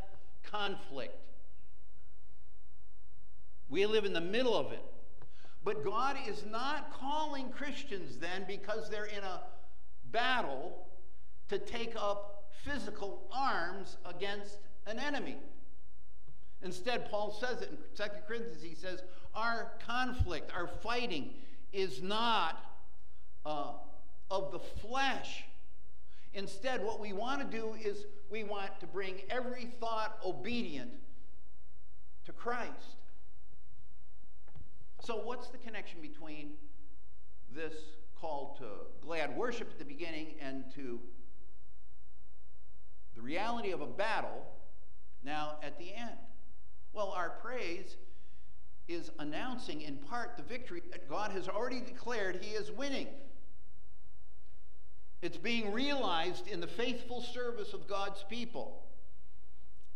conflict. 0.44 1.18
We 3.68 3.84
live 3.84 4.04
in 4.04 4.12
the 4.12 4.20
middle 4.20 4.56
of 4.56 4.70
it. 4.70 4.84
But 5.64 5.84
God 5.84 6.16
is 6.28 6.44
not 6.48 6.92
calling 7.00 7.50
Christians 7.50 8.18
then, 8.18 8.44
because 8.46 8.88
they're 8.90 9.06
in 9.06 9.24
a 9.24 9.40
battle, 10.12 10.86
to 11.48 11.58
take 11.58 11.94
up 11.96 12.44
physical 12.64 13.28
arms 13.32 13.96
against 14.04 14.58
an 14.86 14.98
enemy. 14.98 15.36
Instead, 16.62 17.10
Paul 17.10 17.36
says 17.38 17.60
it 17.62 17.70
in 17.70 17.76
2 17.96 18.10
Corinthians, 18.26 18.62
he 18.62 18.74
says, 18.74 19.02
Our 19.34 19.72
conflict, 19.86 20.50
our 20.54 20.66
fighting 20.66 21.34
is 21.72 22.02
not 22.02 22.64
uh, 23.44 23.72
of 24.30 24.52
the 24.52 24.58
flesh. 24.58 25.44
Instead, 26.34 26.82
what 26.82 27.00
we 27.00 27.12
want 27.12 27.40
to 27.40 27.56
do 27.56 27.74
is 27.82 28.06
we 28.30 28.44
want 28.44 28.78
to 28.80 28.86
bring 28.86 29.16
every 29.30 29.66
thought 29.80 30.18
obedient 30.24 30.90
to 32.24 32.32
Christ. 32.32 32.96
So, 35.04 35.16
what's 35.16 35.48
the 35.48 35.58
connection 35.58 36.00
between 36.00 36.54
this 37.54 37.74
call 38.20 38.56
to 38.58 38.66
glad 39.06 39.36
worship 39.36 39.68
at 39.70 39.78
the 39.78 39.84
beginning 39.84 40.34
and 40.40 40.64
to 40.74 40.98
the 43.14 43.22
reality 43.22 43.70
of 43.70 43.80
a 43.80 43.86
battle 43.86 44.46
now 45.26 45.58
at 45.62 45.78
the 45.78 45.92
end? 45.92 46.16
Well, 46.94 47.08
our 47.08 47.28
praise 47.42 47.96
is 48.88 49.10
announcing 49.18 49.82
in 49.82 49.96
part 49.96 50.36
the 50.38 50.42
victory 50.42 50.82
that 50.92 51.10
God 51.10 51.32
has 51.32 51.48
already 51.48 51.80
declared 51.80 52.38
he 52.40 52.54
is 52.54 52.70
winning. 52.70 53.08
It's 55.20 55.36
being 55.36 55.72
realized 55.72 56.46
in 56.46 56.60
the 56.60 56.66
faithful 56.66 57.20
service 57.20 57.72
of 57.72 57.88
God's 57.88 58.24
people 58.30 58.84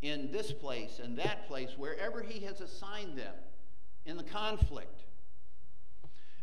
in 0.02 0.32
this 0.32 0.50
place 0.50 0.98
and 1.02 1.16
that 1.18 1.46
place, 1.46 1.70
wherever 1.76 2.20
he 2.22 2.44
has 2.44 2.60
assigned 2.60 3.16
them 3.16 3.34
in 4.06 4.16
the 4.16 4.22
conflict. 4.24 5.04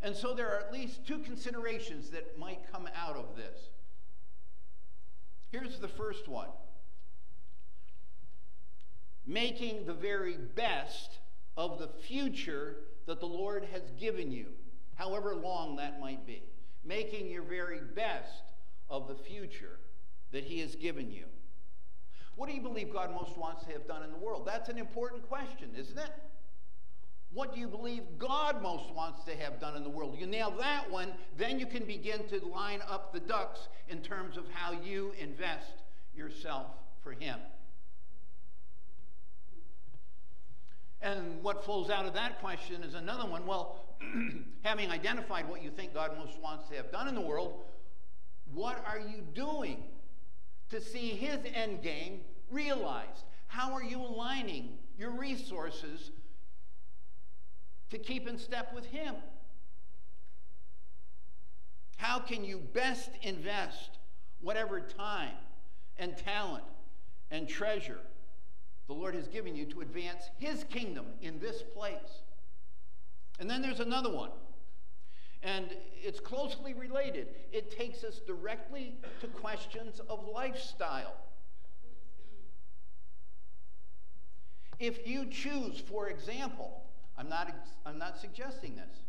And 0.01 0.15
so 0.15 0.33
there 0.33 0.47
are 0.47 0.59
at 0.59 0.71
least 0.71 1.05
two 1.05 1.19
considerations 1.19 2.11
that 2.11 2.37
might 2.37 2.71
come 2.71 2.87
out 2.95 3.15
of 3.15 3.35
this. 3.35 3.69
Here's 5.49 5.79
the 5.79 5.87
first 5.87 6.27
one 6.27 6.49
making 9.27 9.85
the 9.85 9.93
very 9.93 10.37
best 10.55 11.19
of 11.57 11.79
the 11.79 11.87
future 11.87 12.77
that 13.05 13.19
the 13.19 13.25
Lord 13.25 13.65
has 13.73 13.81
given 13.99 14.31
you, 14.31 14.47
however 14.95 15.35
long 15.35 15.75
that 15.75 15.99
might 15.99 16.25
be. 16.25 16.43
Making 16.85 17.29
your 17.29 17.43
very 17.43 17.81
best 17.95 18.43
of 18.89 19.07
the 19.07 19.15
future 19.15 19.79
that 20.31 20.45
He 20.45 20.59
has 20.61 20.75
given 20.75 21.11
you. 21.11 21.25
What 22.35 22.47
do 22.47 22.55
you 22.55 22.61
believe 22.61 22.93
God 22.93 23.11
most 23.11 23.37
wants 23.37 23.65
to 23.65 23.71
have 23.71 23.87
done 23.87 24.03
in 24.03 24.11
the 24.11 24.17
world? 24.17 24.45
That's 24.45 24.69
an 24.69 24.77
important 24.77 25.27
question, 25.27 25.71
isn't 25.75 25.97
it? 25.97 26.11
What 27.33 27.53
do 27.53 27.59
you 27.59 27.67
believe 27.67 28.03
God 28.17 28.61
most 28.61 28.93
wants 28.93 29.23
to 29.25 29.35
have 29.35 29.59
done 29.59 29.75
in 29.75 29.83
the 29.83 29.89
world? 29.89 30.15
You 30.17 30.27
nail 30.27 30.53
that 30.59 30.89
one, 30.89 31.13
then 31.37 31.59
you 31.59 31.65
can 31.65 31.83
begin 31.83 32.27
to 32.29 32.45
line 32.45 32.81
up 32.87 33.11
the 33.11 33.19
ducks 33.19 33.67
in 33.89 34.01
terms 34.01 34.37
of 34.37 34.45
how 34.53 34.71
you 34.71 35.13
invest 35.19 35.73
yourself 36.15 36.67
for 37.03 37.11
Him. 37.11 37.39
And 41.01 41.41
what 41.43 41.63
flows 41.63 41.89
out 41.89 42.05
of 42.05 42.13
that 42.15 42.39
question 42.39 42.83
is 42.83 42.95
another 42.95 43.27
one. 43.27 43.45
Well, 43.45 43.85
having 44.63 44.91
identified 44.91 45.47
what 45.47 45.63
you 45.63 45.69
think 45.69 45.93
God 45.93 46.17
most 46.17 46.39
wants 46.39 46.67
to 46.69 46.75
have 46.75 46.91
done 46.91 47.07
in 47.07 47.15
the 47.15 47.21
world, 47.21 47.63
what 48.53 48.83
are 48.87 48.99
you 48.99 49.21
doing 49.33 49.83
to 50.69 50.81
see 50.81 51.09
His 51.09 51.39
end 51.53 51.81
game 51.83 52.21
realized? 52.49 53.25
How 53.47 53.73
are 53.73 53.83
you 53.83 54.01
aligning 54.01 54.77
your 54.97 55.11
resources 55.11 56.11
to 57.91 57.97
keep 57.97 58.27
in 58.27 58.37
step 58.37 58.73
with 58.73 58.85
Him? 58.85 59.15
How 61.97 62.19
can 62.19 62.43
you 62.43 62.57
best 62.73 63.09
invest 63.21 63.97
whatever 64.41 64.79
time 64.79 65.35
and 65.97 66.15
talent 66.17 66.63
and 67.31 67.47
treasure 67.47 67.99
the 68.87 68.93
Lord 68.93 69.15
has 69.15 69.27
given 69.27 69.55
you 69.55 69.65
to 69.65 69.81
advance 69.81 70.29
His 70.39 70.63
kingdom 70.65 71.05
in 71.21 71.39
this 71.39 71.61
place? 71.61 72.23
And 73.39 73.49
then 73.49 73.61
there's 73.61 73.79
another 73.79 74.09
one, 74.09 74.31
and 75.43 75.67
it's 76.01 76.19
closely 76.19 76.73
related. 76.73 77.27
It 77.51 77.77
takes 77.77 78.03
us 78.03 78.19
directly 78.25 78.95
to 79.21 79.27
questions 79.27 80.01
of 80.09 80.27
lifestyle. 80.27 81.13
If 84.79 85.07
you 85.07 85.25
choose, 85.25 85.79
for 85.79 86.09
example, 86.09 86.83
I'm 87.17 87.29
not, 87.29 87.53
I'm 87.85 87.97
not 87.97 88.19
suggesting 88.19 88.75
this. 88.75 89.03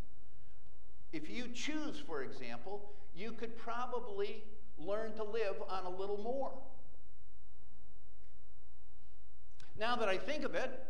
If 1.13 1.31
you 1.31 1.49
choose, 1.49 2.03
for 2.07 2.23
example, 2.23 2.93
you 3.15 3.33
could 3.33 3.57
probably 3.59 4.45
learn 4.79 5.15
to 5.15 5.25
live 5.25 5.57
on 5.69 5.85
a 5.85 5.91
little 5.91 6.19
more. 6.19 6.53
Now 9.79 9.95
that 9.97 10.09
I 10.09 10.17
think 10.17 10.45
of 10.45 10.57
it, 10.57 10.85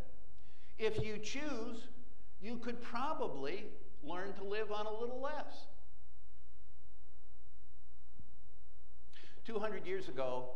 if 0.78 1.04
you 1.04 1.18
choose, 1.18 1.88
you 2.40 2.56
could 2.56 2.80
probably 2.80 3.66
learn 4.02 4.32
to 4.34 4.44
live 4.44 4.72
on 4.72 4.86
a 4.86 4.92
little 4.92 5.20
less. 5.20 5.66
200 9.44 9.86
years 9.86 10.08
ago, 10.08 10.50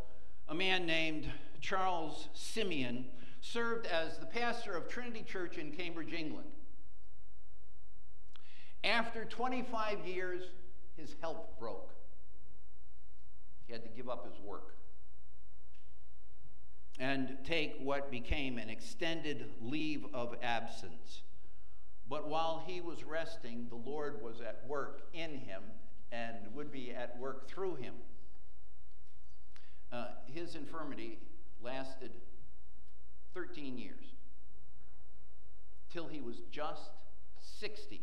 a 0.49 0.55
man 0.55 0.87
named 0.87 1.27
Charles 1.61 2.29
Simeon 2.33 3.07
served 3.41 3.87
as 3.87 4.19
the 4.19 4.27
pastor 4.27 4.77
of 4.77 4.89
Trinity 4.89 5.25
Church 5.25 5.59
in 5.59 5.73
Cambridge, 5.73 6.13
England. 6.13 6.49
After 8.85 9.25
25 9.25 10.07
years, 10.07 10.43
his 10.97 11.17
health 11.21 11.49
broke. 11.59 11.93
He 13.67 13.73
had 13.73 13.83
to 13.83 13.91
give 13.91 14.09
up 14.09 14.27
his 14.27 14.41
work 14.41 14.75
and 17.03 17.37
take 17.43 17.75
what 17.83 18.13
became 18.13 18.59
an 18.59 18.71
extended 18.71 19.51
leave 19.61 20.07
of 20.15 20.37
absence. 20.41 21.23
But 22.09 22.29
while 22.29 22.63
he 22.65 22.81
was 22.81 23.03
resting, 23.03 23.67
the 23.69 23.75
Lord 23.75 24.23
was 24.23 24.41
at 24.41 24.63
work 24.69 25.03
in 25.13 25.31
him 25.35 25.65
and 26.13 26.37
would 26.55 26.71
be 26.71 26.93
at 26.93 27.19
work 27.19 27.49
through 27.49 27.75
him. 27.75 27.95
Uh, 29.91 30.11
his 30.33 30.55
infirmity 30.55 31.19
lasted 31.61 32.13
13 33.35 33.79
years 33.79 34.05
till 35.93 36.07
he 36.07 36.21
was 36.21 36.37
just 36.53 36.93
60. 37.59 38.01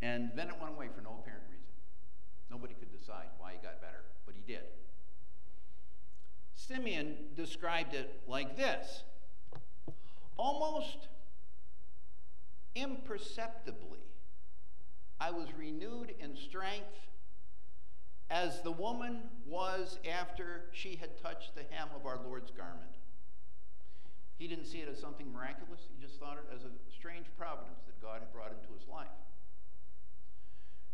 And 0.00 0.30
then 0.34 0.48
it 0.48 0.54
went 0.58 0.72
away 0.74 0.88
for 0.88 1.02
no 1.02 1.18
apparent 1.20 1.44
reason. 1.50 1.66
Nobody 2.50 2.72
could 2.72 2.98
decide 2.98 3.26
why 3.38 3.52
he 3.52 3.58
got 3.58 3.82
better, 3.82 4.04
but 4.24 4.34
he 4.34 4.40
did. 4.50 4.62
Simeon 6.66 7.16
described 7.34 7.94
it 7.94 8.22
like 8.26 8.56
this 8.56 9.02
Almost 10.36 11.08
imperceptibly, 12.74 13.98
I 15.18 15.30
was 15.30 15.48
renewed 15.58 16.14
in 16.18 16.36
strength 16.36 17.08
as 18.30 18.62
the 18.62 18.70
woman 18.70 19.22
was 19.46 19.98
after 20.08 20.66
she 20.72 20.96
had 20.96 21.20
touched 21.20 21.54
the 21.54 21.64
hem 21.70 21.88
of 21.96 22.06
our 22.06 22.18
Lord's 22.24 22.50
garment. 22.50 22.94
He 24.38 24.46
didn't 24.46 24.66
see 24.66 24.78
it 24.78 24.88
as 24.88 24.98
something 24.98 25.30
miraculous, 25.32 25.80
he 25.88 26.00
just 26.00 26.18
thought 26.20 26.38
it 26.38 26.54
as 26.54 26.62
a 26.62 26.70
strange 26.94 27.26
providence 27.36 27.80
that 27.86 28.00
God 28.00 28.20
had 28.20 28.32
brought 28.32 28.52
into 28.52 28.72
his 28.78 28.88
life. 28.88 29.08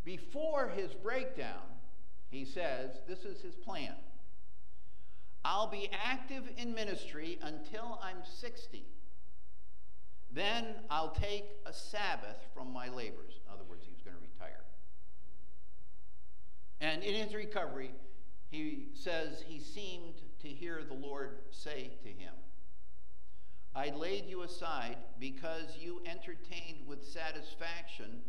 Before 0.05 0.69
his 0.69 0.95
breakdown, 0.95 1.63
he 2.31 2.45
says, 2.45 2.91
this 3.07 3.25
is 3.25 3.43
his 3.43 3.55
plan. 3.55 3.95
I'll 5.57 5.67
be 5.67 5.89
active 6.05 6.43
in 6.59 6.75
ministry 6.75 7.39
until 7.41 7.99
I'm 8.03 8.19
60. 8.41 8.85
Then 10.31 10.67
I'll 10.91 11.13
take 11.13 11.47
a 11.65 11.73
Sabbath 11.73 12.37
from 12.53 12.71
my 12.75 12.91
labors. 12.91 13.41
In 13.43 13.55
other 13.55 13.65
words, 13.67 13.87
he 13.87 13.93
was 13.95 14.03
going 14.03 14.19
to 14.19 14.23
retire. 14.23 14.65
And 16.83 17.03
in 17.03 17.15
his 17.15 17.35
recovery, 17.35 17.93
he 18.51 18.89
says 18.93 19.43
he 19.49 19.59
seemed 19.59 20.17
to 20.43 20.49
hear 20.49 20.85
the 20.87 20.93
Lord 20.93 21.39
say 21.53 21.93
to 22.03 22.09
him, 22.11 22.35
I 23.75 23.95
laid 23.97 24.27
you 24.27 24.43
aside 24.43 24.99
because 25.19 25.79
you 25.81 26.03
entertained 26.05 26.87
with 26.87 27.03
satisfaction 27.03 28.21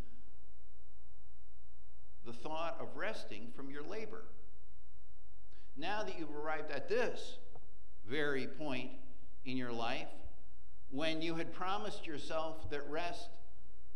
the 2.24 2.32
thought 2.32 2.78
of 2.80 2.96
resting 2.96 3.50
from 3.54 3.68
your 3.68 3.82
labor. 3.82 4.24
Now 5.78 6.02
that 6.02 6.18
you've 6.18 6.34
arrived 6.34 6.72
at 6.72 6.88
this 6.88 7.38
very 8.04 8.48
point 8.48 8.90
in 9.44 9.56
your 9.56 9.72
life, 9.72 10.08
when 10.90 11.22
you 11.22 11.36
had 11.36 11.52
promised 11.52 12.04
yourself 12.04 12.68
that 12.70 12.88
rest 12.90 13.28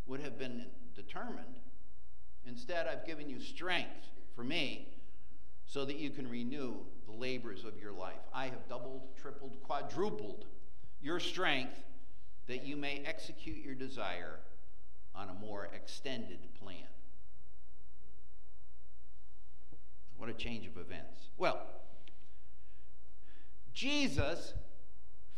would 0.07 0.21
have 0.21 0.39
been 0.39 0.67
determined, 0.95 1.59
instead 2.47 2.87
I've 2.87 3.05
given 3.05 3.29
you 3.29 3.41
strength 3.41 4.07
for 4.37 4.45
me 4.45 4.89
so 5.67 5.85
that 5.85 5.97
you 5.97 6.11
can 6.11 6.29
renew 6.29 6.75
the 7.07 7.13
labors 7.13 7.65
of 7.65 7.79
your 7.81 7.93
life. 7.93 8.21
I 8.33 8.45
have 8.45 8.69
doubled, 8.69 9.17
tripled, 9.21 9.61
quadrupled 9.65 10.45
your 11.01 11.19
strength 11.19 11.83
that 12.47 12.65
you 12.65 12.77
may 12.77 13.03
execute 13.05 13.65
your 13.65 13.75
desire 13.75 14.39
on 15.15 15.29
a 15.29 15.35
more 15.35 15.69
extended 15.75 16.39
plan. 16.61 16.87
What 20.17 20.22
a 20.33 20.39
change 20.39 20.67
of 20.67 20.77
events. 20.77 21.29
Well, 21.37 21.61
Jesus 23.75 24.55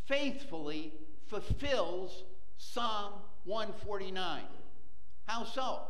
faithfully 0.07 0.93
fulfills 1.27 2.25
Psalm 2.57 3.15
149. 3.45 4.43
How 5.27 5.45
so? 5.45 5.81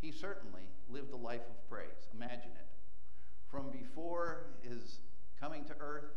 He 0.00 0.12
certainly 0.12 0.62
lived 0.88 1.12
a 1.12 1.16
life 1.16 1.40
of 1.40 1.68
praise. 1.68 2.08
Imagine 2.14 2.52
it. 2.54 2.66
From 3.50 3.70
before 3.70 4.46
his 4.62 5.00
coming 5.40 5.64
to 5.64 5.74
earth, 5.80 6.10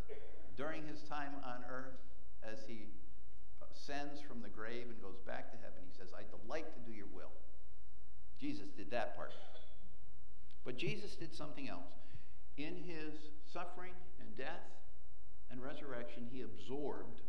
during 0.57 0.85
his 0.85 1.01
time 1.03 1.31
on 1.43 1.63
earth, 1.69 1.97
as 2.43 2.59
he 2.67 2.87
ascends 3.71 4.19
from 4.19 4.41
the 4.41 4.49
grave 4.49 4.87
and 4.89 5.01
goes 5.01 5.19
back 5.25 5.51
to 5.51 5.57
heaven, 5.57 5.79
he 5.85 5.97
says, 5.97 6.09
I 6.13 6.23
delight 6.29 6.73
to 6.73 6.91
do 6.91 6.95
your 6.95 7.07
will. 7.13 7.31
Jesus 8.39 8.69
did 8.75 8.91
that 8.91 9.15
part. 9.15 9.31
But 10.63 10.77
Jesus 10.77 11.15
did 11.15 11.33
something 11.33 11.69
else. 11.69 11.93
In 12.57 12.75
his 12.75 13.13
suffering 13.51 13.93
and 14.19 14.35
death 14.37 14.69
and 15.49 15.61
resurrection, 15.61 16.27
he 16.31 16.41
absorbed 16.41 17.21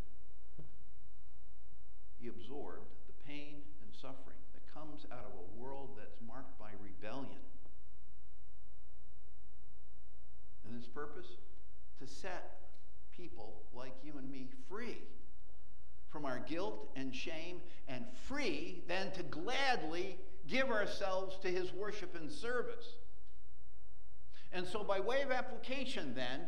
he 2.23 2.29
absorbed 2.29 2.87
the 3.05 3.13
pain 3.27 3.55
and 3.81 3.91
suffering 4.01 4.37
that 4.53 4.73
comes 4.73 5.05
out 5.11 5.25
of 5.25 5.33
a 5.33 5.61
world 5.61 5.89
that's 5.97 6.15
marked 6.25 6.57
by 6.57 6.69
rebellion. 6.81 7.41
And 10.65 10.73
his 10.73 10.87
purpose? 10.87 11.27
To 11.99 12.07
set 12.07 12.61
people 13.15 13.63
like 13.75 13.93
you 14.05 14.13
and 14.17 14.31
me 14.31 14.47
free 14.69 14.99
from 16.09 16.23
our 16.25 16.39
guilt 16.39 16.89
and 16.95 17.13
shame 17.13 17.59
and 17.89 18.05
free 18.27 18.83
then 18.87 19.11
to 19.11 19.23
gladly 19.23 20.17
give 20.47 20.69
ourselves 20.69 21.37
to 21.41 21.49
his 21.49 21.73
worship 21.73 22.15
and 22.15 22.31
service. 22.31 22.85
And 24.53 24.67
so, 24.67 24.83
by 24.83 24.99
way 24.99 25.23
of 25.23 25.31
application, 25.31 26.13
then, 26.13 26.41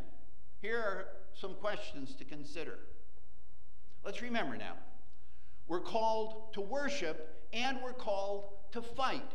here 0.61 0.77
are 0.77 1.07
some 1.33 1.55
questions 1.55 2.13
to 2.15 2.23
consider. 2.23 2.77
Let's 4.03 4.21
remember 4.21 4.55
now 4.55 4.73
we're 5.67 5.81
called 5.81 6.53
to 6.53 6.61
worship 6.61 7.43
and 7.51 7.79
we're 7.83 7.93
called 7.93 8.49
to 8.71 8.81
fight. 8.81 9.31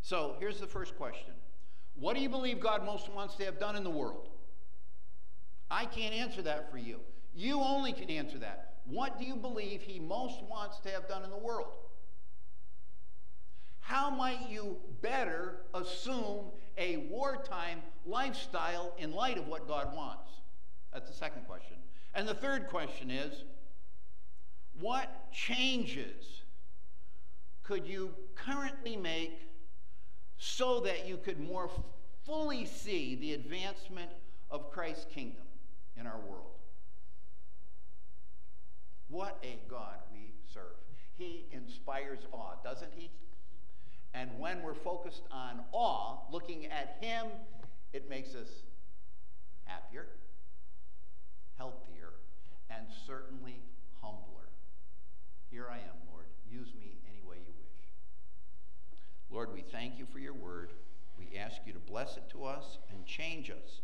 So, 0.00 0.34
here's 0.40 0.58
the 0.58 0.66
first 0.66 0.96
question 0.96 1.32
What 1.94 2.16
do 2.16 2.22
you 2.22 2.28
believe 2.28 2.58
God 2.58 2.84
most 2.84 3.08
wants 3.10 3.36
to 3.36 3.44
have 3.44 3.60
done 3.60 3.76
in 3.76 3.84
the 3.84 3.90
world? 3.90 4.28
I 5.70 5.86
can't 5.86 6.14
answer 6.14 6.42
that 6.42 6.70
for 6.70 6.76
you. 6.76 6.98
You 7.34 7.60
only 7.60 7.92
can 7.92 8.10
answer 8.10 8.38
that. 8.38 8.74
What 8.84 9.18
do 9.18 9.24
you 9.24 9.36
believe 9.36 9.80
He 9.82 10.00
most 10.00 10.42
wants 10.42 10.80
to 10.80 10.90
have 10.90 11.08
done 11.08 11.22
in 11.22 11.30
the 11.30 11.38
world? 11.38 11.72
How 13.82 14.08
might 14.10 14.48
you 14.48 14.76
better 15.02 15.56
assume 15.74 16.46
a 16.78 17.08
wartime 17.10 17.82
lifestyle 18.06 18.94
in 18.96 19.12
light 19.12 19.36
of 19.36 19.48
what 19.48 19.68
God 19.68 19.94
wants? 19.94 20.30
That's 20.92 21.08
the 21.08 21.16
second 21.16 21.46
question. 21.46 21.76
And 22.14 22.26
the 22.26 22.34
third 22.34 22.68
question 22.68 23.10
is 23.10 23.44
what 24.80 25.32
changes 25.32 26.42
could 27.64 27.86
you 27.86 28.14
currently 28.34 28.96
make 28.96 29.38
so 30.38 30.80
that 30.80 31.06
you 31.06 31.16
could 31.16 31.40
more 31.40 31.68
fully 32.24 32.64
see 32.64 33.16
the 33.16 33.34
advancement 33.34 34.10
of 34.50 34.70
Christ's 34.70 35.06
kingdom 35.12 35.44
in 35.98 36.06
our 36.06 36.18
world? 36.20 36.46
What 39.08 39.38
a 39.42 39.58
God 39.68 39.96
we 40.12 40.32
serve. 40.54 40.62
He 41.18 41.46
inspires 41.52 42.20
awe, 42.32 42.54
doesn't 42.64 42.92
he? 42.96 43.10
And 44.14 44.30
when 44.38 44.62
we're 44.62 44.74
focused 44.74 45.22
on 45.30 45.60
awe, 45.72 46.18
looking 46.30 46.66
at 46.66 46.98
Him, 47.00 47.26
it 47.92 48.08
makes 48.08 48.34
us 48.34 48.48
happier, 49.64 50.06
healthier, 51.56 52.10
and 52.70 52.86
certainly 53.06 53.56
humbler. 54.02 54.48
Here 55.50 55.66
I 55.70 55.76
am, 55.76 55.96
Lord. 56.10 56.26
Use 56.50 56.72
me 56.78 56.98
any 57.08 57.22
way 57.26 57.36
you 57.36 57.52
wish. 57.58 57.88
Lord, 59.30 59.52
we 59.52 59.62
thank 59.62 59.98
you 59.98 60.06
for 60.12 60.18
your 60.18 60.34
word. 60.34 60.72
We 61.18 61.38
ask 61.38 61.56
you 61.66 61.72
to 61.72 61.78
bless 61.78 62.16
it 62.16 62.24
to 62.30 62.44
us 62.44 62.78
and 62.90 63.06
change 63.06 63.50
us. 63.50 63.80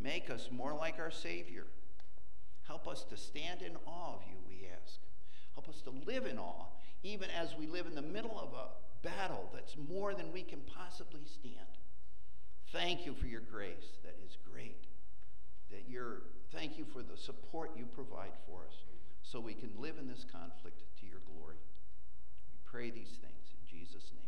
Make 0.00 0.30
us 0.30 0.48
more 0.52 0.74
like 0.74 0.98
our 0.98 1.10
Savior. 1.10 1.66
Help 2.66 2.86
us 2.88 3.04
to 3.10 3.16
stand 3.16 3.62
in 3.62 3.76
awe 3.86 4.14
of 4.14 4.22
you, 4.28 4.36
we 4.48 4.66
ask. 4.66 4.98
Help 5.54 5.68
us 5.68 5.80
to 5.82 5.90
live 5.90 6.26
in 6.26 6.38
awe, 6.38 6.66
even 7.02 7.30
as 7.30 7.54
we 7.58 7.66
live 7.66 7.86
in 7.86 7.94
the 7.94 8.02
middle 8.02 8.38
of 8.38 8.52
a 8.52 8.83
battle 9.04 9.50
that's 9.52 9.76
more 9.88 10.14
than 10.14 10.32
we 10.32 10.42
can 10.42 10.60
possibly 10.74 11.20
stand. 11.26 11.78
Thank 12.72 13.06
you 13.06 13.14
for 13.14 13.26
your 13.26 13.42
grace 13.42 14.00
that 14.02 14.16
is 14.26 14.36
great. 14.50 14.86
That 15.70 15.84
you're, 15.88 16.22
thank 16.52 16.78
you 16.78 16.84
for 16.92 17.02
the 17.02 17.16
support 17.16 17.70
you 17.76 17.84
provide 17.86 18.32
for 18.46 18.64
us 18.66 18.74
so 19.22 19.38
we 19.40 19.54
can 19.54 19.70
live 19.78 19.98
in 19.98 20.08
this 20.08 20.24
conflict 20.32 20.82
to 21.00 21.06
your 21.06 21.20
glory. 21.32 21.56
We 22.52 22.58
pray 22.64 22.90
these 22.90 23.18
things 23.20 23.52
in 23.52 23.78
Jesus' 23.78 24.10
name. 24.12 24.23